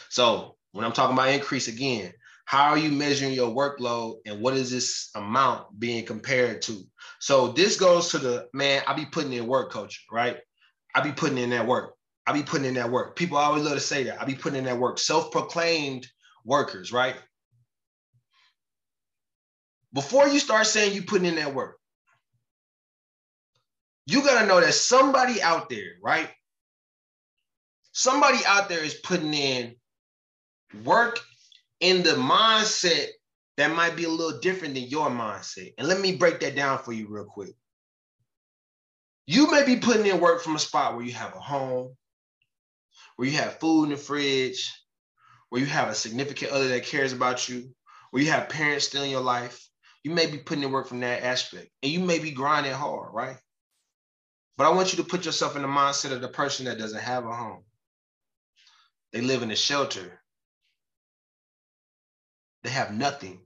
So 0.09 0.55
when 0.71 0.85
I'm 0.85 0.93
talking 0.93 1.13
about 1.13 1.29
increase 1.29 1.67
again, 1.67 2.11
how 2.45 2.69
are 2.69 2.77
you 2.77 2.91
measuring 2.91 3.33
your 3.33 3.53
workload 3.53 4.19
and 4.25 4.41
what 4.41 4.53
is 4.53 4.71
this 4.71 5.09
amount 5.15 5.77
being 5.77 6.05
compared 6.05 6.61
to? 6.63 6.81
So 7.19 7.49
this 7.49 7.77
goes 7.77 8.09
to 8.11 8.17
the 8.17 8.47
man, 8.53 8.83
I 8.87 8.93
be 8.93 9.05
putting 9.05 9.33
in 9.33 9.47
work 9.47 9.71
coach, 9.71 10.05
right? 10.09 10.37
I 10.95 11.01
be 11.01 11.11
putting 11.11 11.37
in 11.37 11.49
that 11.49 11.67
work. 11.67 11.96
I 12.27 12.33
be 12.33 12.43
putting 12.43 12.65
in 12.65 12.73
that 12.73 12.91
work. 12.91 13.15
People 13.15 13.37
always 13.37 13.63
love 13.63 13.73
to 13.73 13.79
say 13.79 14.03
that. 14.03 14.21
I 14.21 14.25
be 14.25 14.35
putting 14.35 14.59
in 14.59 14.65
that 14.65 14.77
work. 14.77 14.99
Self-proclaimed 14.99 16.05
workers, 16.43 16.91
right? 16.91 17.15
Before 19.93 20.27
you 20.27 20.39
start 20.39 20.67
saying 20.67 20.93
you 20.93 21.03
putting 21.03 21.25
in 21.25 21.35
that 21.35 21.55
work, 21.55 21.77
you 24.05 24.21
got 24.21 24.41
to 24.41 24.47
know 24.47 24.59
that 24.59 24.73
somebody 24.73 25.41
out 25.41 25.69
there, 25.69 25.93
right? 26.03 26.29
Somebody 27.93 28.39
out 28.45 28.67
there 28.67 28.83
is 28.83 28.95
putting 28.95 29.33
in 29.33 29.75
work 30.83 31.19
in 31.79 32.03
the 32.03 32.11
mindset 32.11 33.07
that 33.55 33.73
might 33.73 33.95
be 33.95 34.03
a 34.03 34.09
little 34.09 34.39
different 34.39 34.75
than 34.75 34.83
your 34.83 35.09
mindset. 35.09 35.73
And 35.77 35.87
let 35.87 36.01
me 36.01 36.17
break 36.17 36.41
that 36.41 36.55
down 36.55 36.79
for 36.79 36.91
you 36.91 37.07
real 37.09 37.25
quick. 37.25 37.55
You 39.25 39.49
may 39.49 39.65
be 39.65 39.77
putting 39.77 40.05
in 40.05 40.19
work 40.19 40.41
from 40.41 40.55
a 40.55 40.59
spot 40.59 40.95
where 40.95 41.05
you 41.05 41.13
have 41.13 41.33
a 41.33 41.39
home, 41.39 41.95
where 43.17 43.27
you 43.27 43.37
have 43.37 43.59
food 43.59 43.85
in 43.85 43.89
the 43.89 43.97
fridge, 43.97 44.73
where 45.49 45.61
you 45.61 45.67
have 45.67 45.89
a 45.89 45.95
significant 45.95 46.51
other 46.51 46.69
that 46.69 46.85
cares 46.85 47.11
about 47.13 47.49
you, 47.49 47.75
where 48.11 48.23
you 48.23 48.31
have 48.31 48.49
parents 48.49 48.87
still 48.87 49.03
in 49.03 49.09
your 49.09 49.21
life. 49.21 49.67
You 50.03 50.11
may 50.11 50.27
be 50.27 50.37
putting 50.37 50.63
in 50.63 50.71
work 50.71 50.87
from 50.87 51.01
that 51.01 51.23
aspect 51.23 51.67
and 51.83 51.91
you 51.91 51.99
may 51.99 52.19
be 52.19 52.31
grinding 52.31 52.71
hard, 52.71 53.13
right? 53.13 53.37
But 54.55 54.67
I 54.67 54.73
want 54.73 54.93
you 54.93 55.03
to 55.03 55.09
put 55.09 55.25
yourself 55.25 55.57
in 55.57 55.61
the 55.61 55.67
mindset 55.67 56.13
of 56.13 56.21
the 56.21 56.29
person 56.29 56.65
that 56.65 56.79
doesn't 56.79 57.01
have 57.01 57.25
a 57.25 57.33
home. 57.33 57.63
They 59.11 59.21
live 59.21 59.43
in 59.43 59.51
a 59.51 59.55
shelter 59.55 60.21
they 62.67 62.73
have 62.73 62.93
nothing. 62.93 63.39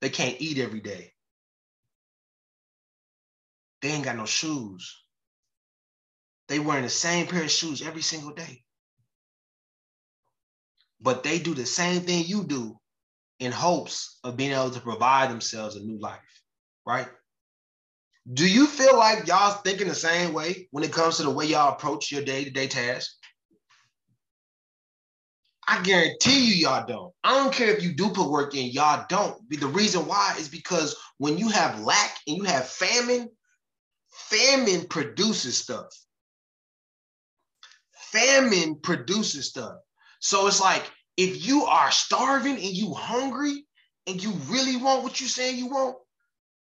They 0.00 0.10
can't 0.10 0.40
eat 0.40 0.58
every 0.58 0.78
day. 0.78 1.12
They 3.80 3.88
ain't 3.88 4.04
got 4.04 4.16
no 4.16 4.26
shoes. 4.26 5.01
They 6.52 6.58
wearing 6.58 6.82
the 6.82 6.90
same 6.90 7.28
pair 7.28 7.44
of 7.44 7.50
shoes 7.50 7.80
every 7.80 8.02
single 8.02 8.34
day. 8.34 8.62
But 11.00 11.22
they 11.22 11.38
do 11.38 11.54
the 11.54 11.64
same 11.64 12.02
thing 12.02 12.26
you 12.26 12.44
do 12.44 12.78
in 13.38 13.52
hopes 13.52 14.18
of 14.22 14.36
being 14.36 14.52
able 14.52 14.70
to 14.72 14.80
provide 14.80 15.30
themselves 15.30 15.76
a 15.76 15.80
new 15.80 15.98
life, 15.98 16.42
right? 16.84 17.08
Do 18.30 18.46
you 18.46 18.66
feel 18.66 18.98
like 18.98 19.26
y'all 19.26 19.62
thinking 19.62 19.88
the 19.88 19.94
same 19.94 20.34
way 20.34 20.68
when 20.72 20.84
it 20.84 20.92
comes 20.92 21.16
to 21.16 21.22
the 21.22 21.30
way 21.30 21.46
y'all 21.46 21.72
approach 21.72 22.12
your 22.12 22.22
day-to-day 22.22 22.66
tasks? 22.66 23.16
I 25.66 25.82
guarantee 25.82 26.48
you, 26.48 26.54
y'all 26.66 26.86
don't. 26.86 27.14
I 27.24 27.34
don't 27.34 27.54
care 27.54 27.74
if 27.74 27.82
you 27.82 27.94
do 27.94 28.10
put 28.10 28.28
work 28.28 28.54
in, 28.54 28.66
y'all 28.66 29.06
don't. 29.08 29.40
The 29.48 29.68
reason 29.68 30.06
why 30.06 30.34
is 30.38 30.50
because 30.50 30.96
when 31.16 31.38
you 31.38 31.48
have 31.48 31.80
lack 31.80 32.18
and 32.26 32.36
you 32.36 32.42
have 32.42 32.68
famine, 32.68 33.30
famine 34.10 34.86
produces 34.86 35.56
stuff. 35.56 35.88
Famine 38.12 38.76
produces 38.82 39.48
stuff. 39.48 39.76
So 40.20 40.46
it's 40.46 40.60
like 40.60 40.90
if 41.16 41.46
you 41.46 41.64
are 41.64 41.90
starving 41.90 42.54
and 42.54 42.62
you 42.62 42.94
hungry 42.94 43.64
and 44.06 44.22
you 44.22 44.32
really 44.48 44.76
want 44.76 45.02
what 45.02 45.20
you 45.20 45.26
saying 45.26 45.56
you 45.56 45.68
want, 45.68 45.96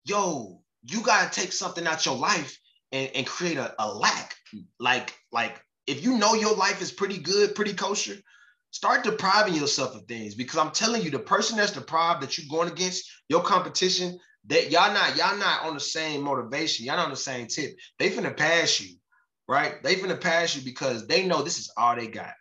yo, 0.05 0.62
you 0.84 1.01
gotta 1.01 1.29
take 1.29 1.51
something 1.51 1.86
out 1.86 2.05
your 2.05 2.15
life 2.15 2.58
and, 2.91 3.10
and 3.13 3.27
create 3.27 3.58
a, 3.58 3.74
a 3.79 3.88
lack. 3.93 4.36
Like, 4.80 5.13
like 5.32 5.62
if 5.88 6.04
you 6.04 6.17
know 6.17 6.34
your 6.34 6.56
life 6.56 6.82
is 6.82 6.91
pretty 6.91 7.17
good, 7.17 7.56
pretty 7.56 7.73
kosher, 7.73 8.15
start 8.71 9.04
depriving 9.04 9.54
yourself 9.54 9.95
of 9.95 10.06
things 10.06 10.36
because 10.36 10.58
I'm 10.58 10.71
telling 10.71 11.02
you, 11.02 11.12
the 11.12 11.19
person 11.19 11.58
that's 11.58 11.73
deprived 11.73 12.21
that 12.21 12.38
you're 12.38 12.49
going 12.49 12.71
against, 12.71 13.10
your 13.30 13.43
competition, 13.43 14.17
that 14.47 14.71
y'all 14.71 14.93
not 14.93 15.15
y'all 15.17 15.38
not 15.38 15.65
on 15.65 15.73
the 15.73 15.80
same 15.80 16.21
motivation, 16.21 16.86
y'all 16.86 16.97
not 16.97 17.06
on 17.06 17.12
the 17.12 17.17
same 17.17 17.47
tip. 17.47 17.76
They 17.99 18.10
finna 18.10 18.36
pass 18.36 18.80
you, 18.80 18.95
right? 19.47 19.82
They 19.84 19.95
finna 19.95 20.19
pass 20.19 20.56
you 20.56 20.62
because 20.63 21.08
they 21.08 21.25
know 21.25 21.41
this 21.41 21.60
is 21.60 21.71
all 21.77 21.95
they 21.95 22.08
got. 22.08 22.34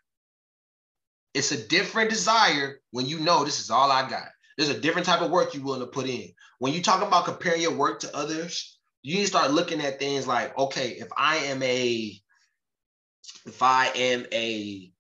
It's 1.35 1.53
a 1.53 1.69
different 1.69 2.11
desire 2.11 2.81
when 2.91 3.07
you 3.07 3.21
know 3.21 3.45
this 3.45 3.61
is 3.61 3.71
all 3.71 3.91
I 3.91 4.09
got. 4.09 4.29
There's 4.57 4.71
a 4.71 4.81
different 4.81 5.07
type 5.07 5.23
of 5.23 5.31
work 5.31 5.55
you're 5.55 5.65
willing 5.65 5.81
to 5.81 5.87
put 5.87 6.09
in. 6.09 6.29
When 6.59 6.73
you 6.73 6.83
talk 6.83 7.03
about 7.03 7.25
comparing 7.25 7.63
your 7.63 7.75
work 7.75 8.01
to 8.01 8.17
others, 8.17 8.79
you 9.03 9.15
need 9.15 9.23
to 9.23 9.29
start 9.29 9.53
looking 9.53 9.81
at 9.81 9.99
things 9.99 10.27
like, 10.27 10.57
okay, 10.59 10.91
if 10.91 11.09
I 11.17 11.37
am 11.37 11.63
a, 11.63 12.21
if 13.47 13.63
I 13.63 13.87
am 13.95 14.27
a 14.33 14.93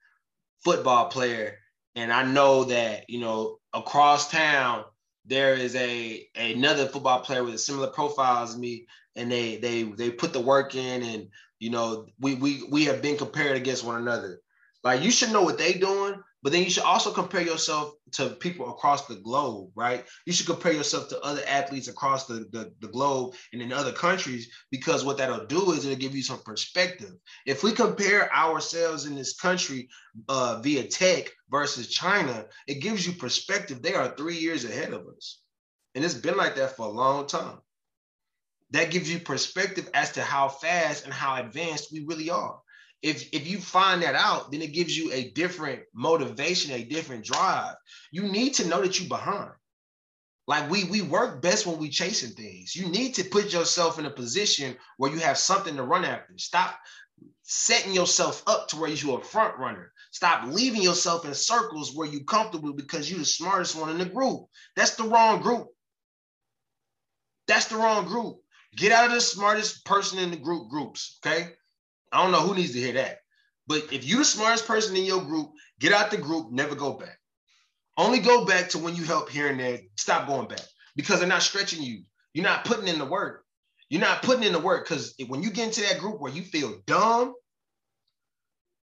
football 0.64 1.06
player, 1.08 1.58
and 1.96 2.12
I 2.12 2.22
know 2.22 2.64
that 2.64 3.10
you 3.10 3.20
know 3.20 3.58
across 3.74 4.30
town 4.30 4.84
there 5.26 5.54
is 5.54 5.74
a 5.76 6.26
another 6.34 6.86
football 6.86 7.20
player 7.20 7.44
with 7.44 7.54
a 7.54 7.58
similar 7.58 7.88
profile 7.88 8.42
as 8.42 8.56
me, 8.56 8.86
and 9.16 9.30
they 9.30 9.56
they 9.56 9.82
they 9.82 10.10
put 10.10 10.32
the 10.32 10.40
work 10.40 10.74
in, 10.74 11.02
and 11.02 11.28
you 11.60 11.70
know 11.70 12.06
we 12.18 12.34
we 12.34 12.64
we 12.68 12.84
have 12.86 13.00
been 13.00 13.16
compared 13.16 13.56
against 13.56 13.84
one 13.84 14.00
another. 14.00 14.40
Like 14.82 15.02
you 15.02 15.10
should 15.10 15.32
know 15.32 15.42
what 15.42 15.58
they're 15.58 15.74
doing, 15.74 16.20
but 16.42 16.52
then 16.52 16.64
you 16.64 16.70
should 16.70 16.84
also 16.84 17.12
compare 17.12 17.42
yourself 17.42 17.92
to 18.12 18.30
people 18.30 18.70
across 18.70 19.06
the 19.06 19.16
globe, 19.16 19.70
right? 19.74 20.06
You 20.24 20.32
should 20.32 20.46
compare 20.46 20.72
yourself 20.72 21.08
to 21.10 21.20
other 21.20 21.42
athletes 21.46 21.88
across 21.88 22.26
the, 22.26 22.46
the, 22.50 22.72
the, 22.80 22.88
globe 22.88 23.34
and 23.52 23.60
in 23.60 23.72
other 23.72 23.92
countries 23.92 24.50
because 24.70 25.04
what 25.04 25.18
that'll 25.18 25.46
do 25.46 25.72
is 25.72 25.84
it'll 25.84 25.98
give 25.98 26.16
you 26.16 26.22
some 26.22 26.42
perspective. 26.42 27.12
If 27.44 27.62
we 27.62 27.72
compare 27.72 28.34
ourselves 28.34 29.04
in 29.04 29.14
this 29.14 29.38
country 29.38 29.88
uh, 30.28 30.60
via 30.62 30.84
tech 30.84 31.30
versus 31.50 31.88
China, 31.88 32.46
it 32.66 32.80
gives 32.80 33.06
you 33.06 33.12
perspective. 33.12 33.82
They 33.82 33.94
are 33.94 34.16
three 34.16 34.36
years 34.36 34.64
ahead 34.64 34.94
of 34.94 35.06
us. 35.14 35.42
And 35.94 36.04
it's 36.04 36.14
been 36.14 36.38
like 36.38 36.56
that 36.56 36.76
for 36.76 36.86
a 36.86 36.90
long 36.90 37.26
time. 37.26 37.58
That 38.72 38.90
gives 38.90 39.12
you 39.12 39.18
perspective 39.18 39.88
as 39.94 40.12
to 40.12 40.22
how 40.22 40.48
fast 40.48 41.04
and 41.04 41.12
how 41.12 41.36
advanced 41.36 41.92
we 41.92 42.04
really 42.04 42.30
are 42.30 42.60
if 43.02 43.28
if 43.32 43.46
you 43.46 43.58
find 43.58 44.02
that 44.02 44.14
out, 44.14 44.50
then 44.50 44.62
it 44.62 44.72
gives 44.72 44.96
you 44.96 45.12
a 45.12 45.30
different 45.30 45.82
motivation, 45.94 46.72
a 46.72 46.84
different 46.84 47.24
drive. 47.24 47.74
You 48.12 48.22
need 48.24 48.54
to 48.54 48.68
know 48.68 48.82
that 48.82 48.98
you're 48.98 49.08
behind. 49.08 49.52
Like 50.46 50.70
we 50.70 50.84
we 50.84 51.02
work 51.02 51.40
best 51.40 51.66
when 51.66 51.78
we're 51.78 51.90
chasing 51.90 52.30
things. 52.30 52.74
You 52.76 52.88
need 52.88 53.14
to 53.14 53.24
put 53.24 53.52
yourself 53.52 53.98
in 53.98 54.06
a 54.06 54.10
position 54.10 54.76
where 54.96 55.10
you 55.10 55.18
have 55.20 55.38
something 55.38 55.76
to 55.76 55.82
run 55.82 56.04
after. 56.04 56.34
Stop 56.36 56.78
setting 57.42 57.94
yourself 57.94 58.42
up 58.46 58.68
to 58.68 58.76
where 58.76 58.90
you're 58.90 59.20
a 59.20 59.24
front 59.24 59.58
runner. 59.58 59.92
Stop 60.10 60.48
leaving 60.48 60.82
yourself 60.82 61.24
in 61.24 61.34
circles 61.34 61.94
where 61.94 62.08
you're 62.08 62.24
comfortable 62.24 62.72
because 62.72 63.08
you're 63.08 63.20
the 63.20 63.24
smartest 63.24 63.76
one 63.76 63.90
in 63.90 63.98
the 63.98 64.04
group. 64.06 64.46
That's 64.76 64.96
the 64.96 65.04
wrong 65.04 65.40
group. 65.40 65.68
That's 67.46 67.66
the 67.66 67.76
wrong 67.76 68.06
group. 68.06 68.39
Get 68.76 68.92
out 68.92 69.06
of 69.06 69.12
the 69.12 69.20
smartest 69.20 69.84
person 69.84 70.18
in 70.18 70.30
the 70.30 70.36
group 70.36 70.68
groups. 70.68 71.18
Okay. 71.24 71.48
I 72.12 72.22
don't 72.22 72.32
know 72.32 72.40
who 72.40 72.54
needs 72.54 72.72
to 72.72 72.80
hear 72.80 72.94
that. 72.94 73.18
But 73.66 73.92
if 73.92 74.04
you're 74.04 74.18
the 74.20 74.24
smartest 74.24 74.66
person 74.66 74.96
in 74.96 75.04
your 75.04 75.22
group, 75.22 75.50
get 75.78 75.92
out 75.92 76.10
the 76.10 76.16
group, 76.16 76.50
never 76.50 76.74
go 76.74 76.94
back. 76.94 77.18
Only 77.96 78.18
go 78.18 78.44
back 78.44 78.70
to 78.70 78.78
when 78.78 78.96
you 78.96 79.04
help 79.04 79.28
here 79.28 79.48
and 79.48 79.60
there. 79.60 79.80
Stop 79.96 80.26
going 80.26 80.48
back 80.48 80.62
because 80.96 81.18
they're 81.18 81.28
not 81.28 81.42
stretching 81.42 81.82
you. 81.82 82.02
You're 82.32 82.44
not 82.44 82.64
putting 82.64 82.88
in 82.88 82.98
the 82.98 83.04
work. 83.04 83.44
You're 83.90 84.00
not 84.00 84.22
putting 84.22 84.44
in 84.44 84.52
the 84.52 84.58
work 84.58 84.88
because 84.88 85.14
when 85.28 85.42
you 85.42 85.50
get 85.50 85.66
into 85.66 85.82
that 85.82 85.98
group 85.98 86.20
where 86.20 86.32
you 86.32 86.42
feel 86.42 86.80
dumb, 86.86 87.34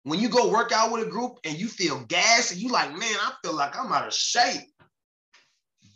when 0.03 0.19
you 0.19 0.29
go 0.29 0.51
work 0.51 0.71
out 0.71 0.91
with 0.91 1.05
a 1.05 1.09
group 1.09 1.39
and 1.43 1.59
you 1.59 1.67
feel 1.67 1.99
gas 2.05 2.51
and 2.51 2.61
you 2.61 2.69
like, 2.69 2.89
man, 2.91 3.01
I 3.01 3.33
feel 3.43 3.55
like 3.55 3.77
I'm 3.77 3.91
out 3.91 4.07
of 4.07 4.13
shape. 4.13 4.61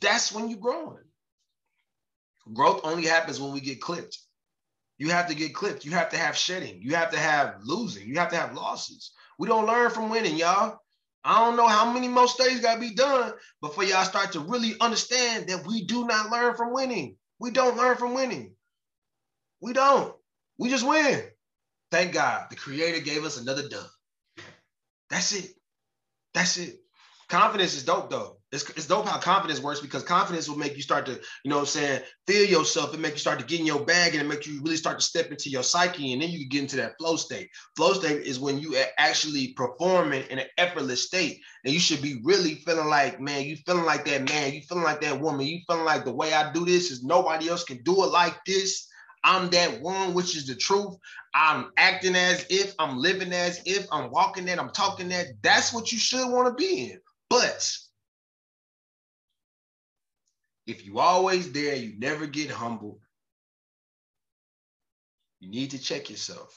That's 0.02 0.32
when 0.32 0.50
you're 0.50 0.60
growing. 0.60 1.05
Growth 2.54 2.82
only 2.84 3.06
happens 3.06 3.40
when 3.40 3.54
we 3.54 3.60
get 3.60 3.82
clipped. 3.82 4.18
You 4.98 5.10
have 5.10 5.28
to 5.28 5.36
get 5.36 5.54
clipped. 5.54 5.84
You 5.84 5.92
have 5.92 6.10
to 6.10 6.18
have 6.18 6.38
shedding. 6.38 6.80
You 6.82 6.96
have 6.96 7.12
to 7.12 7.20
have 7.20 7.56
losing. 7.64 8.08
You 8.08 8.16
have 8.20 8.30
to 8.30 8.38
have 8.38 8.56
losses. 8.56 9.12
We 9.38 9.48
don't 9.48 9.66
learn 9.66 9.90
from 9.92 10.10
winning, 10.10 10.38
y'all. 10.38 10.80
I 11.24 11.44
don't 11.44 11.58
know 11.58 11.68
how 11.68 11.92
many 11.92 12.08
more 12.08 12.28
studies 12.28 12.62
got 12.62 12.76
to 12.76 12.80
be 12.80 12.94
done 12.94 13.34
before 13.62 13.84
y'all 13.84 14.06
start 14.06 14.34
to 14.34 14.40
really 14.40 14.76
understand 14.80 15.48
that 15.48 15.66
we 15.66 15.86
do 15.86 16.06
not 16.06 16.32
learn 16.32 16.56
from 16.56 16.72
winning. 16.72 17.18
We 17.40 17.52
don't 17.52 17.78
learn 17.78 17.98
from 17.98 18.14
winning. 18.14 18.54
We 19.60 19.74
don't. 19.74 20.16
We 20.58 20.70
just 20.70 20.88
win. 20.88 21.24
Thank 21.92 22.14
God 22.14 22.48
the 22.50 22.56
creator 22.56 23.00
gave 23.04 23.26
us 23.26 23.42
another 23.42 23.68
dub. 23.68 23.88
That's 25.10 25.34
it. 25.34 25.50
That's 26.34 26.58
it. 26.58 26.76
Confidence 27.28 27.76
is 27.76 27.84
dope 27.84 28.10
though 28.10 28.38
It's, 28.56 28.70
it's 28.72 28.88
dope 28.88 29.08
how 29.08 29.20
confidence 29.20 29.60
works 29.60 29.82
because 29.82 30.04
confidence 30.04 30.50
will 30.50 30.58
make 30.58 30.76
you 30.76 30.82
start 30.82 31.06
to, 31.08 31.12
you 31.44 31.50
know 31.50 31.58
what 31.58 31.64
I'm 31.64 31.68
saying, 31.68 32.02
feel 32.26 32.50
yourself 32.50 32.94
and 32.94 33.02
make 33.02 33.14
you 33.14 33.20
start 33.20 33.40
to 33.40 33.46
get 33.46 33.60
in 33.60 33.66
your 33.66 33.86
bag 33.86 34.14
and 34.14 34.24
it 34.24 34.28
make 34.28 34.48
you 34.48 34.62
really 34.64 34.78
start 34.78 35.00
to 35.00 35.06
step 35.06 35.30
into 35.30 35.50
your 35.50 35.62
psyche. 35.62 36.14
And 36.14 36.22
then 36.22 36.30
you 36.30 36.40
can 36.40 36.50
get 36.50 36.62
into 36.62 36.76
that 36.78 36.98
flow 36.98 37.18
state. 37.18 37.50
Flow 37.76 37.94
state 37.94 38.24
is 38.24 38.40
when 38.40 38.58
you 38.60 38.76
actually 38.98 39.54
performing 39.54 40.24
in 40.30 40.40
an 40.40 40.48
effortless 40.58 41.06
state. 41.06 41.42
And 41.66 41.74
you 41.74 41.80
should 41.80 42.02
be 42.02 42.22
really 42.24 42.56
feeling 42.56 42.88
like, 42.88 43.20
man, 43.20 43.44
you 43.44 43.58
feeling 43.58 43.86
like 43.86 44.06
that 44.06 44.28
man, 44.30 44.54
you 44.54 44.62
feeling 44.62 44.84
like 44.84 45.02
that 45.02 45.20
woman, 45.20 45.46
you 45.46 45.60
feeling 45.68 45.86
like 45.86 46.06
the 46.06 46.14
way 46.16 46.34
I 46.34 46.52
do 46.54 46.66
this 46.66 46.90
is 46.92 47.04
nobody 47.04 47.50
else 47.50 47.64
can 47.64 47.84
do 47.84 48.04
it 48.04 48.08
like 48.08 48.44
this. 48.46 48.88
I'm 49.26 49.50
that 49.50 49.82
one, 49.82 50.14
which 50.14 50.38
is 50.38 50.46
the 50.46 50.56
truth. 50.56 50.96
I'm 51.34 51.72
acting 51.78 52.16
as 52.16 52.46
if, 52.50 52.74
I'm 52.80 52.98
living 52.98 53.34
as 53.34 53.62
if, 53.66 53.88
I'm 53.92 54.12
walking 54.12 54.46
that, 54.46 54.60
I'm 54.60 54.70
talking 54.70 55.10
that. 55.10 55.28
That's 55.42 55.74
what 55.74 55.92
you 55.92 55.98
should 55.98 56.32
want 56.32 56.48
to 56.48 56.54
be 56.54 56.92
in. 56.92 57.00
But 57.30 57.76
if 60.68 60.86
you 60.86 61.00
always 61.00 61.52
there, 61.52 61.76
you 61.76 61.94
never 61.98 62.26
get 62.26 62.50
humble. 62.50 63.00
You 65.40 65.50
need 65.50 65.72
to 65.72 65.80
check 65.80 66.10
yourself 66.10 66.56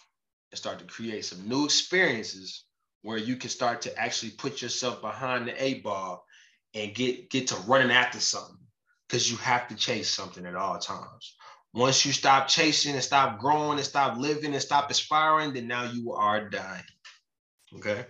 and 0.50 0.58
start 0.58 0.78
to 0.78 0.84
create 0.86 1.24
some 1.24 1.48
new 1.48 1.64
experiences 1.64 2.64
where 3.02 3.18
you 3.18 3.36
can 3.36 3.50
start 3.50 3.82
to 3.82 3.98
actually 3.98 4.32
put 4.32 4.62
yourself 4.62 5.00
behind 5.00 5.46
the 5.46 5.62
eight 5.62 5.82
ball 5.82 6.24
and 6.74 6.94
get 6.94 7.30
get 7.30 7.48
to 7.48 7.56
running 7.66 7.90
after 7.90 8.20
something 8.20 8.56
because 9.06 9.30
you 9.30 9.36
have 9.38 9.68
to 9.68 9.74
chase 9.74 10.10
something 10.10 10.46
at 10.46 10.56
all 10.56 10.78
times. 10.78 11.36
Once 11.74 12.04
you 12.04 12.12
stop 12.12 12.48
chasing 12.48 12.94
and 12.94 13.02
stop 13.02 13.38
growing 13.38 13.78
and 13.78 13.86
stop 13.86 14.16
living 14.16 14.54
and 14.54 14.62
stop 14.62 14.90
aspiring, 14.90 15.52
then 15.52 15.66
now 15.66 15.84
you 15.84 16.12
are 16.12 16.48
dying. 16.48 16.84
Okay. 17.76 18.06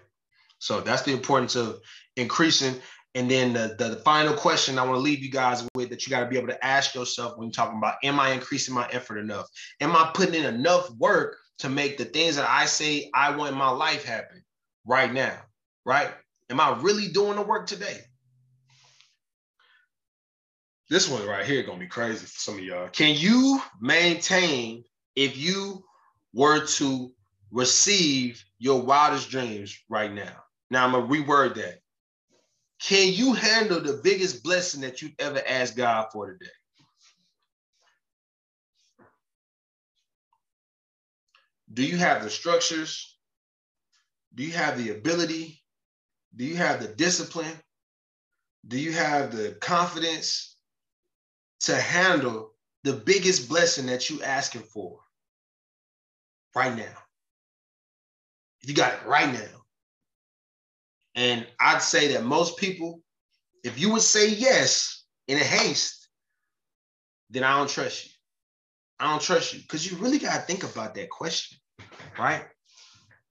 So 0.61 0.81
that's 0.81 1.03
the 1.03 1.13
importance 1.13 1.57
of 1.57 1.81
increasing 2.17 2.75
and 3.19 3.29
then 3.29 3.53
the, 3.53 3.75
the, 3.77 3.89
the 3.89 4.01
final 4.03 4.33
question 4.33 4.79
I 4.79 4.85
want 4.85 4.95
to 4.95 5.01
leave 5.01 5.25
you 5.25 5.31
guys 5.31 5.67
with 5.75 5.91
that 5.91 6.07
you 6.07 6.11
got 6.11 6.21
to 6.21 6.29
be 6.29 6.37
able 6.37 6.47
to 6.49 6.65
ask 6.65 6.95
yourself 6.95 7.37
when 7.37 7.49
you're 7.49 7.53
talking 7.53 7.79
about, 7.79 7.97
am 8.05 8.21
I 8.21 8.31
increasing 8.31 8.73
my 8.73 8.89
effort 8.93 9.19
enough? 9.19 9.49
Am 9.81 9.97
I 9.97 10.13
putting 10.15 10.37
in 10.37 10.55
enough 10.55 10.89
work 10.93 11.37
to 11.59 11.69
make 11.69 11.99
the 11.99 12.05
things 12.05 12.37
that 12.37 12.49
I 12.49 12.67
say 12.67 13.11
I 13.13 13.35
want 13.35 13.51
in 13.51 13.59
my 13.59 13.71
life 13.71 14.05
happen 14.05 14.45
right 14.87 15.13
now? 15.13 15.37
Right? 15.85 16.13
Am 16.49 16.61
I 16.61 16.79
really 16.81 17.09
doing 17.09 17.35
the 17.35 17.43
work 17.43 17.67
today? 17.67 17.99
This 20.89 21.09
one 21.09 21.27
right 21.27 21.45
here 21.45 21.65
gonna 21.65 21.81
be 21.81 21.89
crazy 21.89 22.25
for 22.25 22.39
some 22.39 22.55
of 22.55 22.61
y'all. 22.61 22.89
Can 22.91 23.17
you 23.17 23.61
maintain 23.81 24.85
if 25.17 25.37
you 25.37 25.83
were 26.33 26.65
to 26.67 27.11
receive 27.51 28.45
your 28.61 28.81
wildest 28.81 29.29
dreams 29.29 29.77
right 29.89 30.13
now? 30.13 30.37
Now 30.71 30.87
I'm 30.87 30.93
gonna 30.93 31.09
reword 31.09 31.57
that. 31.57 31.81
Can 32.81 33.13
you 33.13 33.33
handle 33.33 33.81
the 33.81 34.01
biggest 34.05 34.43
blessing 34.43 34.83
that 34.83 35.03
you've 35.03 35.15
ever 35.19 35.43
asked 35.47 35.77
God 35.77 36.09
for 36.13 36.33
today? 36.33 36.51
Do 41.73 41.85
you 41.85 41.97
have 41.97 42.23
the 42.23 42.31
structures? 42.31 43.17
Do 44.35 44.45
you 44.45 44.53
have 44.53 44.79
the 44.79 44.91
ability? 44.91 45.61
Do 46.35 46.45
you 46.45 46.57
have 46.57 46.81
the 46.81 46.89
discipline? 46.89 47.53
Do 48.67 48.79
you 48.79 48.93
have 48.93 49.35
the 49.35 49.57
confidence 49.61 50.57
to 51.61 51.75
handle 51.75 52.53
the 52.85 52.93
biggest 52.93 53.49
blessing 53.49 53.87
that 53.87 54.09
you're 54.09 54.25
asking 54.25 54.63
for 54.63 54.99
right 56.55 56.77
now? 56.77 56.97
You 58.63 58.75
got 58.75 58.95
it 58.95 59.07
right 59.07 59.33
now. 59.33 59.58
And 61.19 61.45
I'd 61.59 61.83
say 61.83 62.13
that 62.13 62.23
most 62.23 62.59
people, 62.59 63.01
if 63.65 63.77
you 63.77 63.91
would 63.91 64.03
say 64.03 64.31
yes 64.31 65.05
in 65.27 65.37
a 65.37 65.43
haste, 65.43 66.09
then 67.29 67.43
I 67.43 67.59
don't 67.59 67.69
trust 67.69 68.07
you. 68.07 68.13
I 69.01 69.11
don't 69.11 69.21
trust 69.21 69.53
you 69.53 69.59
because 69.59 69.91
you 69.91 69.99
really 69.99 70.21
got 70.21 70.35
to 70.35 70.41
think 70.43 70.63
about 70.63 70.95
that 70.95 71.11
question, 71.11 71.59
right? 72.17 72.45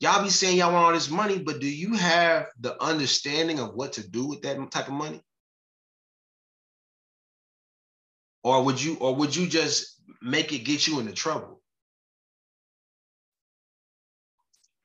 Y'all 0.02 0.22
be 0.22 0.30
saying 0.30 0.58
y'all 0.58 0.74
want 0.74 0.86
all 0.86 0.92
this 0.92 1.10
money, 1.10 1.40
but 1.40 1.62
do 1.62 1.68
you 1.68 1.96
have 1.96 2.48
the 2.60 2.76
understanding 2.84 3.62
of 3.62 3.74
what 3.74 3.94
to 3.94 4.06
do 4.10 4.28
with 4.28 4.42
that 4.42 4.70
type 4.70 4.88
of 4.88 4.94
money? 4.94 5.22
Or 8.44 8.66
would 8.66 8.84
you, 8.84 8.98
or 9.00 9.16
would 9.16 9.34
you 9.34 9.48
just 9.48 10.02
make 10.22 10.52
it 10.52 10.66
get 10.66 10.88
you 10.88 11.00
into 11.00 11.14
trouble? 11.14 11.57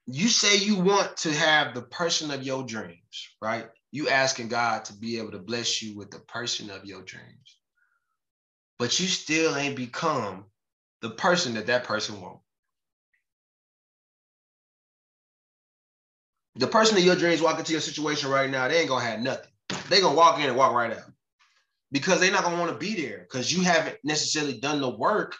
You 0.07 0.29
say 0.29 0.57
you 0.57 0.77
want 0.77 1.17
to 1.19 1.33
have 1.33 1.75
the 1.75 1.83
person 1.83 2.31
of 2.31 2.43
your 2.43 2.65
dreams, 2.65 3.29
right? 3.41 3.67
You 3.93 4.09
asking 4.09 4.49
God 4.49 4.85
to 4.87 4.95
be 4.95 5.19
able 5.19 5.33
to 5.33 5.39
bless 5.39 5.83
you 5.83 5.97
with 5.97 6.11
the 6.11 6.19
person 6.21 6.71
of 6.71 6.85
your 6.85 7.03
dreams, 7.03 7.59
but 8.79 8.99
you 8.99 9.07
still 9.07 9.57
ain't 9.57 9.77
become 9.77 10.47
the 11.03 11.11
person 11.11 11.55
that 11.55 11.67
that 11.67 11.85
person 11.85 12.21
wants. 12.21 12.41
The 16.57 16.67
person 16.67 16.99
of 16.99 17.05
your 17.05 17.17
dreams 17.17 17.41
walk 17.41 17.59
into 17.59 17.73
your 17.73 17.81
situation 17.81 18.31
right 18.31 18.51
now, 18.51 18.69
they 18.69 18.81
ain't 18.81 18.89
gonna 18.89 19.05
have 19.05 19.21
nothing. 19.21 19.51
They 19.89 20.01
gonna 20.01 20.17
walk 20.17 20.39
in 20.39 20.47
and 20.47 20.57
walk 20.57 20.73
right 20.75 20.93
out 20.93 21.11
because 21.93 22.21
they're 22.21 22.33
not 22.33 22.45
gonna 22.45 22.59
want 22.59 22.73
to 22.73 22.79
be 22.79 23.01
there 23.01 23.21
because 23.21 23.53
you 23.53 23.63
haven't 23.63 23.97
necessarily 24.05 24.59
done 24.59 24.81
the 24.81 24.91
work 24.91 25.35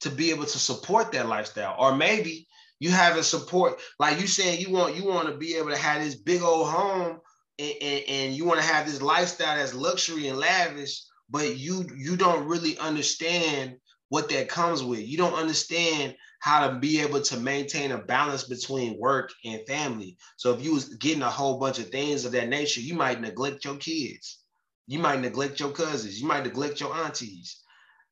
to 0.00 0.10
be 0.10 0.30
able 0.30 0.44
to 0.44 0.58
support 0.58 1.12
that 1.12 1.28
lifestyle, 1.28 1.76
or 1.78 1.94
maybe 1.94 2.48
you 2.80 2.90
having 2.90 3.22
support, 3.22 3.78
like 3.98 4.18
you 4.20 4.26
saying 4.26 4.60
you 4.60 4.70
want 4.70 4.96
you 4.96 5.04
want 5.04 5.28
to 5.28 5.36
be 5.36 5.54
able 5.56 5.70
to 5.70 5.76
have 5.76 6.02
this 6.02 6.16
big 6.16 6.42
old 6.42 6.68
home 6.68 7.20
and, 7.58 7.74
and, 7.80 8.04
and 8.08 8.34
you 8.34 8.46
want 8.46 8.58
to 8.58 8.66
have 8.66 8.86
this 8.86 9.02
lifestyle 9.02 9.56
that's 9.56 9.74
luxury 9.74 10.28
and 10.28 10.38
lavish, 10.38 11.02
but 11.28 11.56
you 11.56 11.86
you 11.96 12.16
don't 12.16 12.46
really 12.46 12.78
understand 12.78 13.76
what 14.08 14.28
that 14.30 14.48
comes 14.48 14.82
with. 14.82 15.06
You 15.06 15.18
don't 15.18 15.34
understand 15.34 16.16
how 16.40 16.66
to 16.66 16.78
be 16.78 17.00
able 17.00 17.20
to 17.20 17.38
maintain 17.38 17.92
a 17.92 17.98
balance 17.98 18.44
between 18.44 18.98
work 18.98 19.30
and 19.44 19.60
family. 19.68 20.16
So 20.36 20.54
if 20.54 20.64
you 20.64 20.72
was 20.72 20.86
getting 20.96 21.22
a 21.22 21.30
whole 21.30 21.58
bunch 21.58 21.78
of 21.78 21.90
things 21.90 22.24
of 22.24 22.32
that 22.32 22.48
nature, 22.48 22.80
you 22.80 22.94
might 22.94 23.20
neglect 23.20 23.64
your 23.64 23.76
kids. 23.76 24.38
You 24.86 24.98
might 24.98 25.20
neglect 25.20 25.60
your 25.60 25.70
cousins. 25.70 26.20
You 26.20 26.26
might 26.26 26.44
neglect 26.44 26.80
your 26.80 26.94
aunties. 26.94 27.60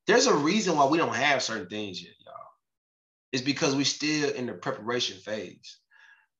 There's 0.05 0.27
a 0.27 0.35
reason 0.35 0.77
why 0.77 0.85
we 0.85 0.99
don't 0.99 1.15
have 1.15 1.43
certain 1.43 1.67
things 1.67 2.01
yet, 2.01 2.13
y'all 2.23 2.38
is 3.31 3.41
because 3.41 3.75
we're 3.75 3.85
still 3.85 4.31
in 4.31 4.45
the 4.45 4.53
preparation 4.53 5.17
phase. 5.17 5.77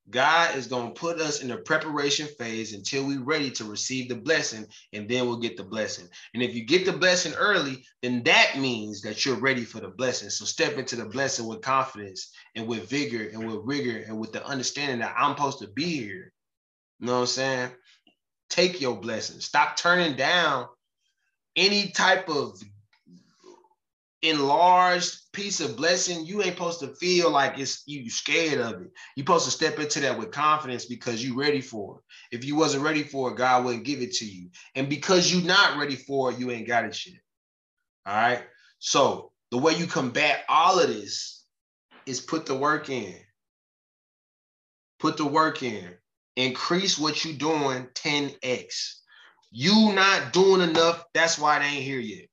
God 0.09 0.55
is 0.55 0.67
going 0.67 0.87
to 0.87 0.99
put 0.99 1.19
us 1.19 1.41
in 1.41 1.49
the 1.49 1.57
preparation 1.57 2.27
phase 2.39 2.73
until 2.73 3.05
we're 3.05 3.21
ready 3.21 3.51
to 3.51 3.63
receive 3.63 4.09
the 4.09 4.15
blessing, 4.15 4.65
and 4.91 5.07
then 5.07 5.27
we'll 5.27 5.37
get 5.37 5.55
the 5.55 5.63
blessing. 5.63 6.07
And 6.33 6.41
if 6.41 6.55
you 6.55 6.65
get 6.65 6.85
the 6.85 6.93
blessing 6.93 7.33
early, 7.33 7.85
then 8.01 8.23
that 8.23 8.57
means 8.57 9.01
that 9.03 9.23
you're 9.23 9.35
ready 9.35 9.63
for 9.65 9.79
the 9.79 9.89
blessing. 9.89 10.31
So 10.31 10.45
step 10.45 10.77
into 10.77 10.95
the 10.95 11.05
blessing 11.05 11.45
with 11.45 11.61
confidence 11.61 12.31
and 12.55 12.67
with 12.67 12.89
vigor 12.89 13.29
and 13.29 13.45
with 13.45 13.59
rigor 13.63 14.03
and 14.07 14.17
with 14.19 14.31
the 14.31 14.43
understanding 14.45 14.99
that 14.99 15.13
I'm 15.15 15.35
supposed 15.35 15.59
to 15.59 15.67
be 15.67 15.97
here. 15.97 16.33
You 16.99 17.05
know 17.05 17.13
what 17.13 17.19
I'm 17.19 17.27
saying? 17.27 17.71
Take 18.49 18.81
your 18.81 18.99
blessing. 18.99 19.39
Stop 19.41 19.77
turning 19.77 20.15
down 20.15 20.67
any 21.55 21.89
type 21.89 22.29
of 22.29 22.59
enlarged 24.21 25.31
piece 25.31 25.61
of 25.61 25.77
blessing, 25.77 26.25
you 26.25 26.41
ain't 26.41 26.55
supposed 26.55 26.81
to 26.81 26.95
feel 26.95 27.31
like 27.31 27.57
it's 27.57 27.83
you 27.85 28.09
scared 28.09 28.59
of 28.59 28.81
it. 28.81 28.91
You're 29.15 29.23
supposed 29.23 29.45
to 29.45 29.51
step 29.51 29.79
into 29.79 30.01
that 30.01 30.17
with 30.17 30.31
confidence 30.31 30.85
because 30.85 31.23
you're 31.23 31.37
ready 31.37 31.61
for 31.61 31.97
it. 31.97 32.37
If 32.37 32.45
you 32.45 32.55
wasn't 32.55 32.83
ready 32.83 33.03
for 33.03 33.31
it, 33.31 33.37
God 33.37 33.65
wouldn't 33.65 33.85
give 33.85 34.01
it 34.01 34.13
to 34.15 34.25
you. 34.25 34.49
And 34.75 34.89
because 34.89 35.33
you're 35.33 35.45
not 35.45 35.77
ready 35.77 35.95
for 35.95 36.31
it, 36.31 36.39
you 36.39 36.51
ain't 36.51 36.67
got 36.67 36.85
it 36.85 37.05
yet. 37.05 37.19
All 38.05 38.15
right. 38.15 38.43
So 38.79 39.31
the 39.51 39.57
way 39.57 39.75
you 39.75 39.87
combat 39.87 40.43
all 40.49 40.79
of 40.79 40.89
this 40.89 41.45
is 42.05 42.19
put 42.19 42.45
the 42.45 42.55
work 42.55 42.89
in. 42.89 43.15
Put 44.99 45.17
the 45.17 45.25
work 45.25 45.63
in. 45.63 45.95
Increase 46.35 46.97
what 46.97 47.23
you're 47.23 47.37
doing 47.37 47.87
10x. 47.93 48.95
You 49.51 49.93
not 49.93 50.33
doing 50.33 50.61
enough. 50.61 51.03
That's 51.13 51.39
why 51.39 51.59
they 51.59 51.65
ain't 51.65 51.83
here 51.83 51.99
yet. 51.99 52.28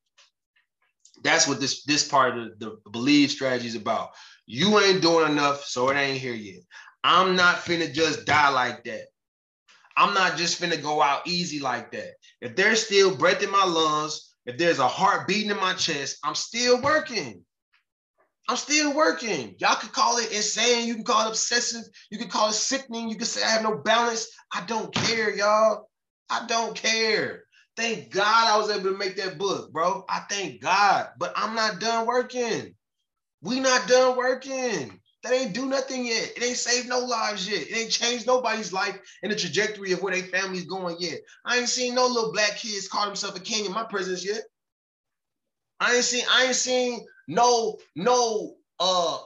That's 1.26 1.48
what 1.48 1.60
this 1.60 1.84
this 1.84 2.06
part 2.06 2.38
of 2.38 2.58
the, 2.58 2.78
the 2.84 2.90
believe 2.90 3.30
strategy 3.30 3.66
is 3.66 3.74
about. 3.74 4.10
You 4.46 4.78
ain't 4.78 5.02
doing 5.02 5.30
enough, 5.30 5.64
so 5.64 5.90
it 5.90 5.96
ain't 5.96 6.20
here 6.20 6.34
yet. 6.34 6.60
I'm 7.02 7.36
not 7.36 7.56
finna 7.56 7.92
just 7.92 8.24
die 8.24 8.48
like 8.50 8.84
that. 8.84 9.06
I'm 9.96 10.14
not 10.14 10.36
just 10.36 10.60
finna 10.60 10.80
go 10.80 11.02
out 11.02 11.26
easy 11.26 11.58
like 11.58 11.90
that. 11.92 12.14
If 12.40 12.54
there's 12.54 12.84
still 12.84 13.16
breath 13.16 13.42
in 13.42 13.50
my 13.50 13.64
lungs, 13.64 14.34
if 14.44 14.58
there's 14.58 14.78
a 14.78 14.86
heart 14.86 15.26
beating 15.26 15.50
in 15.50 15.56
my 15.56 15.74
chest, 15.74 16.18
I'm 16.22 16.34
still 16.34 16.80
working. 16.80 17.44
I'm 18.48 18.56
still 18.56 18.94
working. 18.94 19.56
Y'all 19.58 19.74
can 19.74 19.88
call 19.88 20.18
it 20.18 20.30
insane. 20.32 20.86
You 20.86 20.94
can 20.94 21.04
call 21.04 21.26
it 21.26 21.30
obsessive. 21.30 21.82
You 22.10 22.18
can 22.18 22.28
call 22.28 22.50
it 22.50 22.54
sickening. 22.54 23.08
You 23.08 23.16
can 23.16 23.26
say 23.26 23.42
I 23.42 23.48
have 23.48 23.62
no 23.62 23.78
balance. 23.78 24.28
I 24.52 24.64
don't 24.66 24.94
care, 24.94 25.34
y'all. 25.34 25.88
I 26.30 26.46
don't 26.46 26.76
care. 26.76 27.45
Thank 27.76 28.10
God 28.10 28.46
I 28.46 28.56
was 28.56 28.70
able 28.70 28.90
to 28.92 28.98
make 28.98 29.16
that 29.16 29.36
book, 29.36 29.70
bro. 29.72 30.04
I 30.08 30.20
thank 30.30 30.62
God, 30.62 31.08
but 31.18 31.32
I'm 31.36 31.54
not 31.54 31.78
done 31.78 32.06
working. 32.06 32.74
We 33.42 33.60
not 33.60 33.86
done 33.86 34.16
working. 34.16 34.98
That 35.22 35.32
ain't 35.32 35.54
do 35.54 35.66
nothing 35.66 36.06
yet. 36.06 36.32
It 36.36 36.42
ain't 36.42 36.56
saved 36.56 36.88
no 36.88 37.00
lives 37.00 37.48
yet. 37.50 37.68
It 37.68 37.76
ain't 37.76 37.90
changed 37.90 38.26
nobody's 38.26 38.72
life 38.72 38.98
and 39.22 39.30
the 39.30 39.36
trajectory 39.36 39.92
of 39.92 40.02
where 40.02 40.14
their 40.14 40.24
family's 40.24 40.64
going 40.66 40.96
yet. 41.00 41.20
I 41.44 41.58
ain't 41.58 41.68
seen 41.68 41.94
no 41.94 42.06
little 42.06 42.32
black 42.32 42.56
kids 42.56 42.88
call 42.88 43.06
themselves 43.06 43.36
a 43.36 43.40
king 43.40 43.66
in 43.66 43.72
my 43.72 43.84
presence 43.84 44.24
yet. 44.24 44.42
I 45.80 45.96
ain't 45.96 46.04
seen, 46.04 46.24
I 46.30 46.46
ain't 46.46 46.54
seen 46.56 47.04
no, 47.28 47.78
no 47.94 48.54
uh 48.78 49.18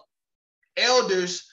elders 0.77 1.47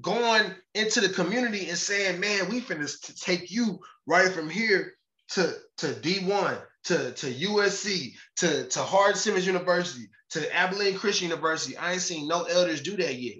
going 0.00 0.54
into 0.74 1.00
the 1.00 1.08
community 1.08 1.68
and 1.68 1.78
saying, 1.78 2.18
man, 2.18 2.48
we 2.48 2.60
finna 2.60 2.90
take 3.20 3.50
you 3.50 3.78
right 4.06 4.32
from 4.32 4.48
here 4.48 4.94
to, 5.30 5.54
to 5.78 5.86
D1, 5.86 6.60
to, 6.84 7.12
to 7.12 7.26
USC, 7.26 8.12
to, 8.36 8.68
to 8.68 8.80
Hardin 8.80 9.16
Simmons 9.16 9.46
University, 9.46 10.08
to 10.30 10.56
Abilene 10.56 10.98
Christian 10.98 11.28
University. 11.28 11.76
I 11.76 11.92
ain't 11.92 12.02
seen 12.02 12.28
no 12.28 12.44
elders 12.44 12.82
do 12.82 12.96
that 12.96 13.14
yet. 13.14 13.38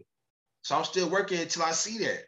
So 0.62 0.76
I'm 0.76 0.84
still 0.84 1.08
working 1.08 1.38
until 1.38 1.62
I 1.62 1.72
see 1.72 1.98
that. 1.98 2.24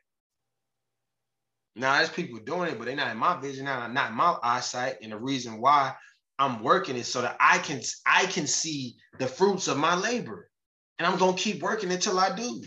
Now 1.75 1.97
there's 1.97 2.09
people 2.09 2.41
doing 2.41 2.71
it, 2.71 2.79
but 2.79 2.87
they're 2.87 2.97
not 2.97 3.13
in 3.13 3.19
my 3.19 3.41
vision, 3.41 3.65
not, 3.65 3.93
not 3.93 4.11
in 4.11 4.17
my 4.17 4.37
eyesight. 4.43 4.97
And 5.03 5.13
the 5.13 5.17
reason 5.17 5.61
why 5.61 5.95
I'm 6.39 6.63
working 6.63 6.97
is 6.97 7.09
so 7.09 7.23
that 7.23 7.37
I 7.41 7.59
can 7.59 7.81
I 8.07 8.27
can 8.27 8.47
see 8.47 8.97
the 9.19 9.27
fruits 9.27 9.69
of 9.69 9.77
my 9.77 9.95
labor. 9.95 10.49
And 10.99 11.07
I'm 11.07 11.19
gonna 11.19 11.37
keep 11.37 11.63
working 11.63 11.93
until 11.93 12.19
I 12.19 12.35
do. 12.35 12.63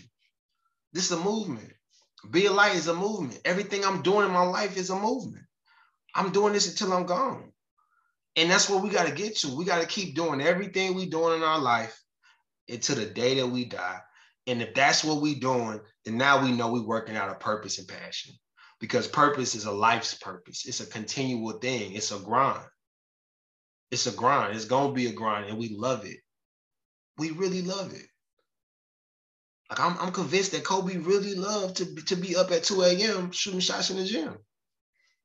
This 0.94 1.06
is 1.06 1.12
a 1.12 1.24
movement. 1.24 1.72
Be 2.30 2.46
a 2.46 2.52
light 2.52 2.76
is 2.76 2.88
a 2.88 2.94
movement. 2.94 3.40
Everything 3.46 3.84
I'm 3.84 4.02
doing 4.02 4.26
in 4.26 4.32
my 4.32 4.44
life 4.44 4.78
is 4.78 4.90
a 4.90 4.96
movement. 4.96 5.46
I'm 6.16 6.32
doing 6.32 6.54
this 6.54 6.70
until 6.70 6.94
I'm 6.94 7.06
gone. 7.06 7.52
And 8.36 8.50
that's 8.50 8.70
what 8.70 8.84
we 8.84 8.90
got 8.90 9.08
to 9.08 9.14
get 9.14 9.38
to. 9.38 9.56
We 9.56 9.66
got 9.66 9.82
to 9.82 9.88
keep 9.88 10.16
doing 10.16 10.42
everything 10.42 10.96
we 10.96 11.06
doing 11.06 11.38
in 11.38 11.44
our 11.44 11.60
life 11.60 12.00
until 12.70 12.96
the 12.96 13.06
day 13.06 13.36
that 13.36 13.48
we 13.48 13.66
die. 13.66 14.00
And 14.48 14.62
if 14.62 14.74
that's 14.74 15.04
what 15.04 15.22
we're 15.22 15.40
doing, 15.40 15.82
then 16.06 16.18
now 16.18 16.42
we 16.42 16.52
know 16.52 16.72
we're 16.72 16.86
working 16.86 17.16
out 17.16 17.30
a 17.30 17.36
purpose 17.36 17.78
and 17.78 17.88
passion 17.88 18.34
because 18.80 19.08
purpose 19.08 19.54
is 19.54 19.66
a 19.66 19.72
life's 19.72 20.16
purpose. 20.16 20.66
It's 20.66 20.80
a 20.80 20.86
continual 20.86 21.60
thing. 21.60 21.94
It's 21.94 22.12
a 22.12 22.20
grind. 22.20 22.66
It's 23.92 24.08
a 24.08 24.12
grind. 24.12 24.56
It's 24.56 24.66
to 24.66 24.92
be 24.94 25.08
a 25.08 25.14
grind 25.14 25.50
and 25.50 25.58
we 25.58 25.76
love 25.78 26.06
it. 26.06 26.18
We 27.18 27.32
really 27.32 27.62
love 27.62 27.94
it. 27.94 28.08
Like 29.70 29.80
I'm, 29.80 29.98
I'm 30.00 30.12
convinced 30.12 30.54
that 30.54 30.64
Kobe 30.64 30.98
really 30.98 31.36
loved 31.36 31.78
to, 31.78 31.96
to 31.96 32.16
be 32.16 32.36
up 32.36 32.52
at 32.52 32.64
2 32.64 32.82
a.m. 32.82 33.32
shooting 33.32 33.60
shots 33.60 33.90
in 33.90 33.98
the 33.98 34.06
gym. 34.06 34.38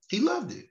He 0.09 0.21
loved 0.21 0.53
it. 0.53 0.67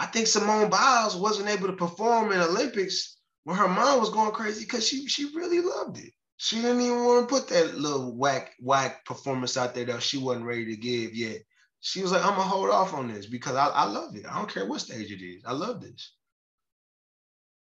I 0.00 0.06
think 0.06 0.26
Simone 0.26 0.70
Biles 0.70 1.14
wasn't 1.14 1.50
able 1.50 1.66
to 1.66 1.74
perform 1.74 2.32
in 2.32 2.40
Olympics 2.40 3.18
when 3.44 3.58
her 3.58 3.68
mom 3.68 4.00
was 4.00 4.08
going 4.08 4.32
crazy 4.32 4.64
because 4.64 4.88
she 4.88 5.06
she 5.06 5.26
really 5.36 5.60
loved 5.60 5.98
it. 5.98 6.14
She 6.38 6.56
didn't 6.56 6.80
even 6.80 7.04
want 7.04 7.28
to 7.28 7.34
put 7.34 7.48
that 7.48 7.74
little 7.74 8.16
whack 8.16 8.52
whack 8.60 9.04
performance 9.04 9.58
out 9.58 9.74
there 9.74 9.84
that 9.84 10.02
she 10.02 10.16
wasn't 10.16 10.46
ready 10.46 10.64
to 10.64 10.76
give 10.76 11.14
yet. 11.14 11.42
She 11.80 12.00
was 12.00 12.12
like, 12.12 12.24
I'm 12.24 12.30
gonna 12.30 12.44
hold 12.44 12.70
off 12.70 12.94
on 12.94 13.12
this 13.12 13.26
because 13.26 13.56
I, 13.56 13.66
I 13.66 13.84
love 13.84 14.16
it. 14.16 14.24
I 14.26 14.38
don't 14.38 14.50
care 14.50 14.66
what 14.66 14.80
stage 14.80 15.12
it 15.12 15.22
is. 15.22 15.44
I 15.44 15.52
love 15.52 15.82
this. 15.82 16.14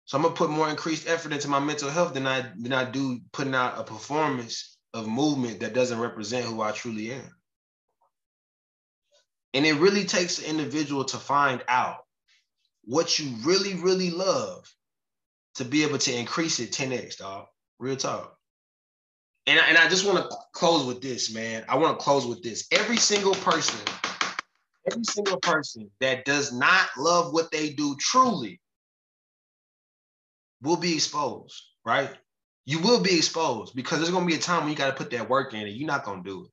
So 0.05 0.19
I'm 0.19 0.23
gonna 0.23 0.35
put 0.35 0.51
more 0.51 0.69
increased 0.69 1.09
effort 1.09 1.33
into 1.33 1.49
my 1.49 1.61
mental 1.61 1.89
health 1.89 2.13
than 2.13 2.27
I 2.27 2.43
than 2.59 2.75
I 2.75 2.85
do 2.85 3.21
putting 3.33 3.55
out 3.55 3.79
a 3.79 3.85
performance 3.85 4.77
of 4.93 5.09
movement 5.09 5.61
that 5.61 5.73
doesn't 5.73 5.99
represent 5.99 6.45
who 6.45 6.61
I 6.61 6.73
truly 6.73 7.11
am. 7.11 7.35
And 9.55 9.65
it 9.65 9.77
really 9.77 10.05
takes 10.05 10.39
an 10.39 10.45
individual 10.45 11.07
to 11.07 11.17
find 11.17 11.65
out 11.69 12.05
what 12.89 13.19
you 13.19 13.31
really, 13.45 13.75
really 13.75 14.11
love 14.11 14.67
to 15.57 15.65
be 15.65 15.83
able 15.83 15.99
to 15.99 16.17
increase 16.17 16.59
it 16.59 16.73
10x, 16.73 17.19
dog. 17.19 17.45
Real 17.79 17.97
talk. 17.97 18.35
And, 19.47 19.61
and 19.69 19.77
I 19.77 19.91
just 19.91 20.07
want 20.07 20.19
to 20.19 20.37
close 20.55 20.87
with 20.87 21.03
this, 21.03 21.33
man. 21.33 21.67
I 21.69 21.77
want 21.77 21.99
to 21.99 22.03
close 22.03 22.27
with 22.27 22.43
this. 22.43 22.67
Every 22.73 22.97
single 22.97 23.35
person, 23.35 23.79
every 24.91 25.05
single 25.05 25.39
person 25.39 25.91
that 26.01 26.25
does 26.25 26.51
not 26.51 26.89
love 26.97 27.35
what 27.35 27.51
they 27.51 27.71
do 27.71 27.95
truly 28.01 28.59
will 30.63 30.77
be 30.77 30.95
exposed, 30.95 31.63
right? 31.85 32.11
You 32.65 32.81
will 32.81 33.03
be 33.03 33.17
exposed 33.17 33.77
because 33.77 33.99
there's 33.99 34.11
gonna 34.11 34.27
be 34.27 34.35
a 34.35 34.39
time 34.39 34.63
when 34.63 34.71
you 34.71 34.77
got 34.77 34.89
to 34.89 34.97
put 34.97 35.11
that 35.11 35.29
work 35.29 35.53
in 35.53 35.61
and 35.61 35.77
you're 35.77 35.87
not 35.87 36.05
gonna 36.05 36.23
do 36.23 36.47
it. 36.47 36.51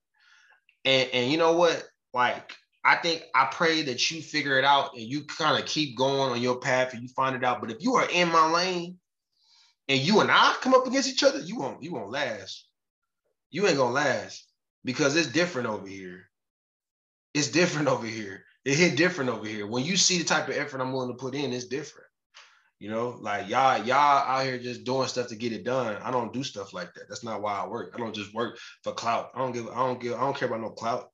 And 0.84 1.10
and 1.12 1.32
you 1.32 1.38
know 1.38 1.52
what? 1.52 1.82
Like 2.12 2.54
I 2.86 2.94
think 2.94 3.24
I 3.34 3.48
pray 3.50 3.82
that 3.82 4.12
you 4.12 4.22
figure 4.22 4.60
it 4.60 4.64
out 4.64 4.94
and 4.94 5.02
you 5.02 5.24
kind 5.24 5.60
of 5.60 5.68
keep 5.68 5.96
going 5.96 6.30
on 6.30 6.40
your 6.40 6.60
path 6.60 6.94
and 6.94 7.02
you 7.02 7.08
find 7.08 7.34
it 7.34 7.42
out. 7.42 7.60
But 7.60 7.72
if 7.72 7.82
you 7.82 7.96
are 7.96 8.08
in 8.08 8.30
my 8.30 8.48
lane 8.48 8.98
and 9.88 9.98
you 9.98 10.20
and 10.20 10.30
I 10.30 10.54
come 10.60 10.72
up 10.72 10.86
against 10.86 11.08
each 11.08 11.24
other, 11.24 11.40
you 11.40 11.58
won't 11.58 11.82
you 11.82 11.92
won't 11.92 12.12
last. 12.12 12.68
You 13.50 13.66
ain't 13.66 13.76
gonna 13.76 13.92
last 13.92 14.46
because 14.84 15.16
it's 15.16 15.26
different 15.26 15.66
over 15.66 15.88
here. 15.88 16.28
It's 17.34 17.48
different 17.48 17.88
over 17.88 18.06
here. 18.06 18.44
It 18.64 18.76
hit 18.76 18.96
different 18.96 19.30
over 19.30 19.46
here. 19.46 19.66
When 19.66 19.82
you 19.82 19.96
see 19.96 20.18
the 20.18 20.24
type 20.24 20.48
of 20.48 20.56
effort 20.56 20.80
I'm 20.80 20.92
willing 20.92 21.10
to 21.10 21.18
put 21.20 21.34
in, 21.34 21.52
it's 21.52 21.66
different. 21.66 22.06
You 22.78 22.90
know, 22.90 23.18
like 23.20 23.48
y'all, 23.48 23.84
y'all 23.84 23.96
out 23.96 24.44
here 24.44 24.58
just 24.58 24.84
doing 24.84 25.08
stuff 25.08 25.28
to 25.28 25.36
get 25.36 25.52
it 25.52 25.64
done. 25.64 25.96
I 26.02 26.12
don't 26.12 26.32
do 26.32 26.44
stuff 26.44 26.72
like 26.72 26.94
that. 26.94 27.08
That's 27.08 27.24
not 27.24 27.42
why 27.42 27.58
I 27.58 27.66
work. 27.66 27.92
I 27.94 27.98
don't 27.98 28.14
just 28.14 28.32
work 28.32 28.58
for 28.84 28.92
clout. 28.92 29.30
I 29.34 29.38
don't 29.38 29.52
give, 29.52 29.68
I 29.68 29.76
don't 29.76 30.00
give, 30.00 30.14
I 30.14 30.20
don't 30.20 30.36
care 30.36 30.46
about 30.46 30.60
no 30.60 30.70
clout. 30.70 31.10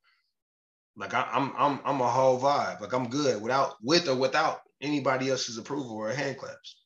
Like 0.97 1.15
I, 1.15 1.29
am 1.33 1.53
I'm, 1.57 1.73
I'm, 1.73 1.81
I'm 1.85 2.01
a 2.01 2.09
whole 2.09 2.41
vibe. 2.41 2.81
Like 2.81 2.93
I'm 2.93 3.09
good 3.09 3.43
without, 3.43 3.75
with 3.83 4.09
or 4.09 4.15
without 4.17 4.61
anybody 4.81 5.31
else's 5.31 5.59
approval 5.59 5.97
or 5.97 6.11
hand 6.11 6.39
claps. 6.39 6.77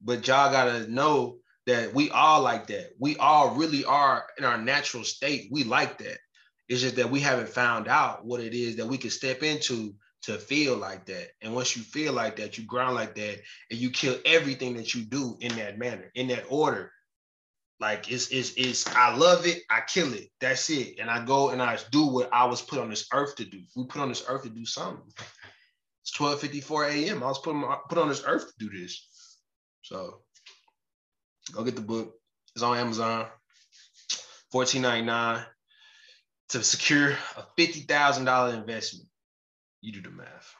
But 0.00 0.26
y'all 0.26 0.50
gotta 0.50 0.90
know 0.90 1.38
that 1.66 1.94
we 1.94 2.10
all 2.10 2.42
like 2.42 2.66
that. 2.68 2.90
We 2.98 3.16
all 3.18 3.54
really 3.54 3.84
are 3.84 4.24
in 4.38 4.44
our 4.44 4.58
natural 4.58 5.04
state. 5.04 5.48
We 5.52 5.64
like 5.64 5.98
that. 5.98 6.18
It's 6.68 6.80
just 6.80 6.96
that 6.96 7.10
we 7.10 7.20
haven't 7.20 7.48
found 7.48 7.86
out 7.86 8.24
what 8.24 8.40
it 8.40 8.54
is 8.54 8.76
that 8.76 8.86
we 8.86 8.98
can 8.98 9.10
step 9.10 9.42
into 9.42 9.94
to 10.22 10.38
feel 10.38 10.76
like 10.76 11.06
that. 11.06 11.28
And 11.40 11.54
once 11.54 11.76
you 11.76 11.82
feel 11.82 12.12
like 12.12 12.36
that, 12.36 12.56
you 12.56 12.64
ground 12.64 12.94
like 12.94 13.14
that, 13.16 13.40
and 13.70 13.78
you 13.78 13.90
kill 13.90 14.16
everything 14.24 14.74
that 14.76 14.94
you 14.94 15.02
do 15.02 15.36
in 15.40 15.54
that 15.56 15.78
manner, 15.78 16.10
in 16.14 16.28
that 16.28 16.44
order. 16.48 16.92
Like 17.82 18.12
it's 18.12 18.28
it's 18.28 18.52
it's 18.56 18.86
I 18.94 19.12
love 19.16 19.44
it, 19.44 19.64
I 19.68 19.80
kill 19.80 20.14
it. 20.14 20.28
That's 20.40 20.70
it. 20.70 21.00
And 21.00 21.10
I 21.10 21.24
go 21.24 21.50
and 21.50 21.60
I 21.60 21.76
do 21.90 22.06
what 22.06 22.32
I 22.32 22.44
was 22.44 22.62
put 22.62 22.78
on 22.78 22.88
this 22.88 23.08
earth 23.12 23.34
to 23.36 23.44
do. 23.44 23.60
We 23.74 23.86
put 23.86 24.00
on 24.00 24.08
this 24.08 24.24
earth 24.28 24.44
to 24.44 24.50
do 24.50 24.64
something. 24.64 25.02
It's 26.02 26.16
12:54 26.16 26.92
a.m. 26.92 27.24
I 27.24 27.26
was 27.26 27.40
put 27.40 27.56
on, 27.56 27.78
put 27.88 27.98
on 27.98 28.08
this 28.08 28.22
earth 28.24 28.46
to 28.46 28.68
do 28.68 28.78
this. 28.78 29.04
So 29.82 30.22
go 31.52 31.64
get 31.64 31.74
the 31.74 31.82
book. 31.82 32.14
It's 32.54 32.62
on 32.62 32.78
Amazon. 32.78 33.26
$14.99 34.54 35.44
to 36.50 36.62
secure 36.62 37.10
a 37.10 37.46
$50,000 37.58 38.54
investment. 38.54 39.08
You 39.80 39.92
do 39.92 40.02
the 40.02 40.10
math. 40.10 40.54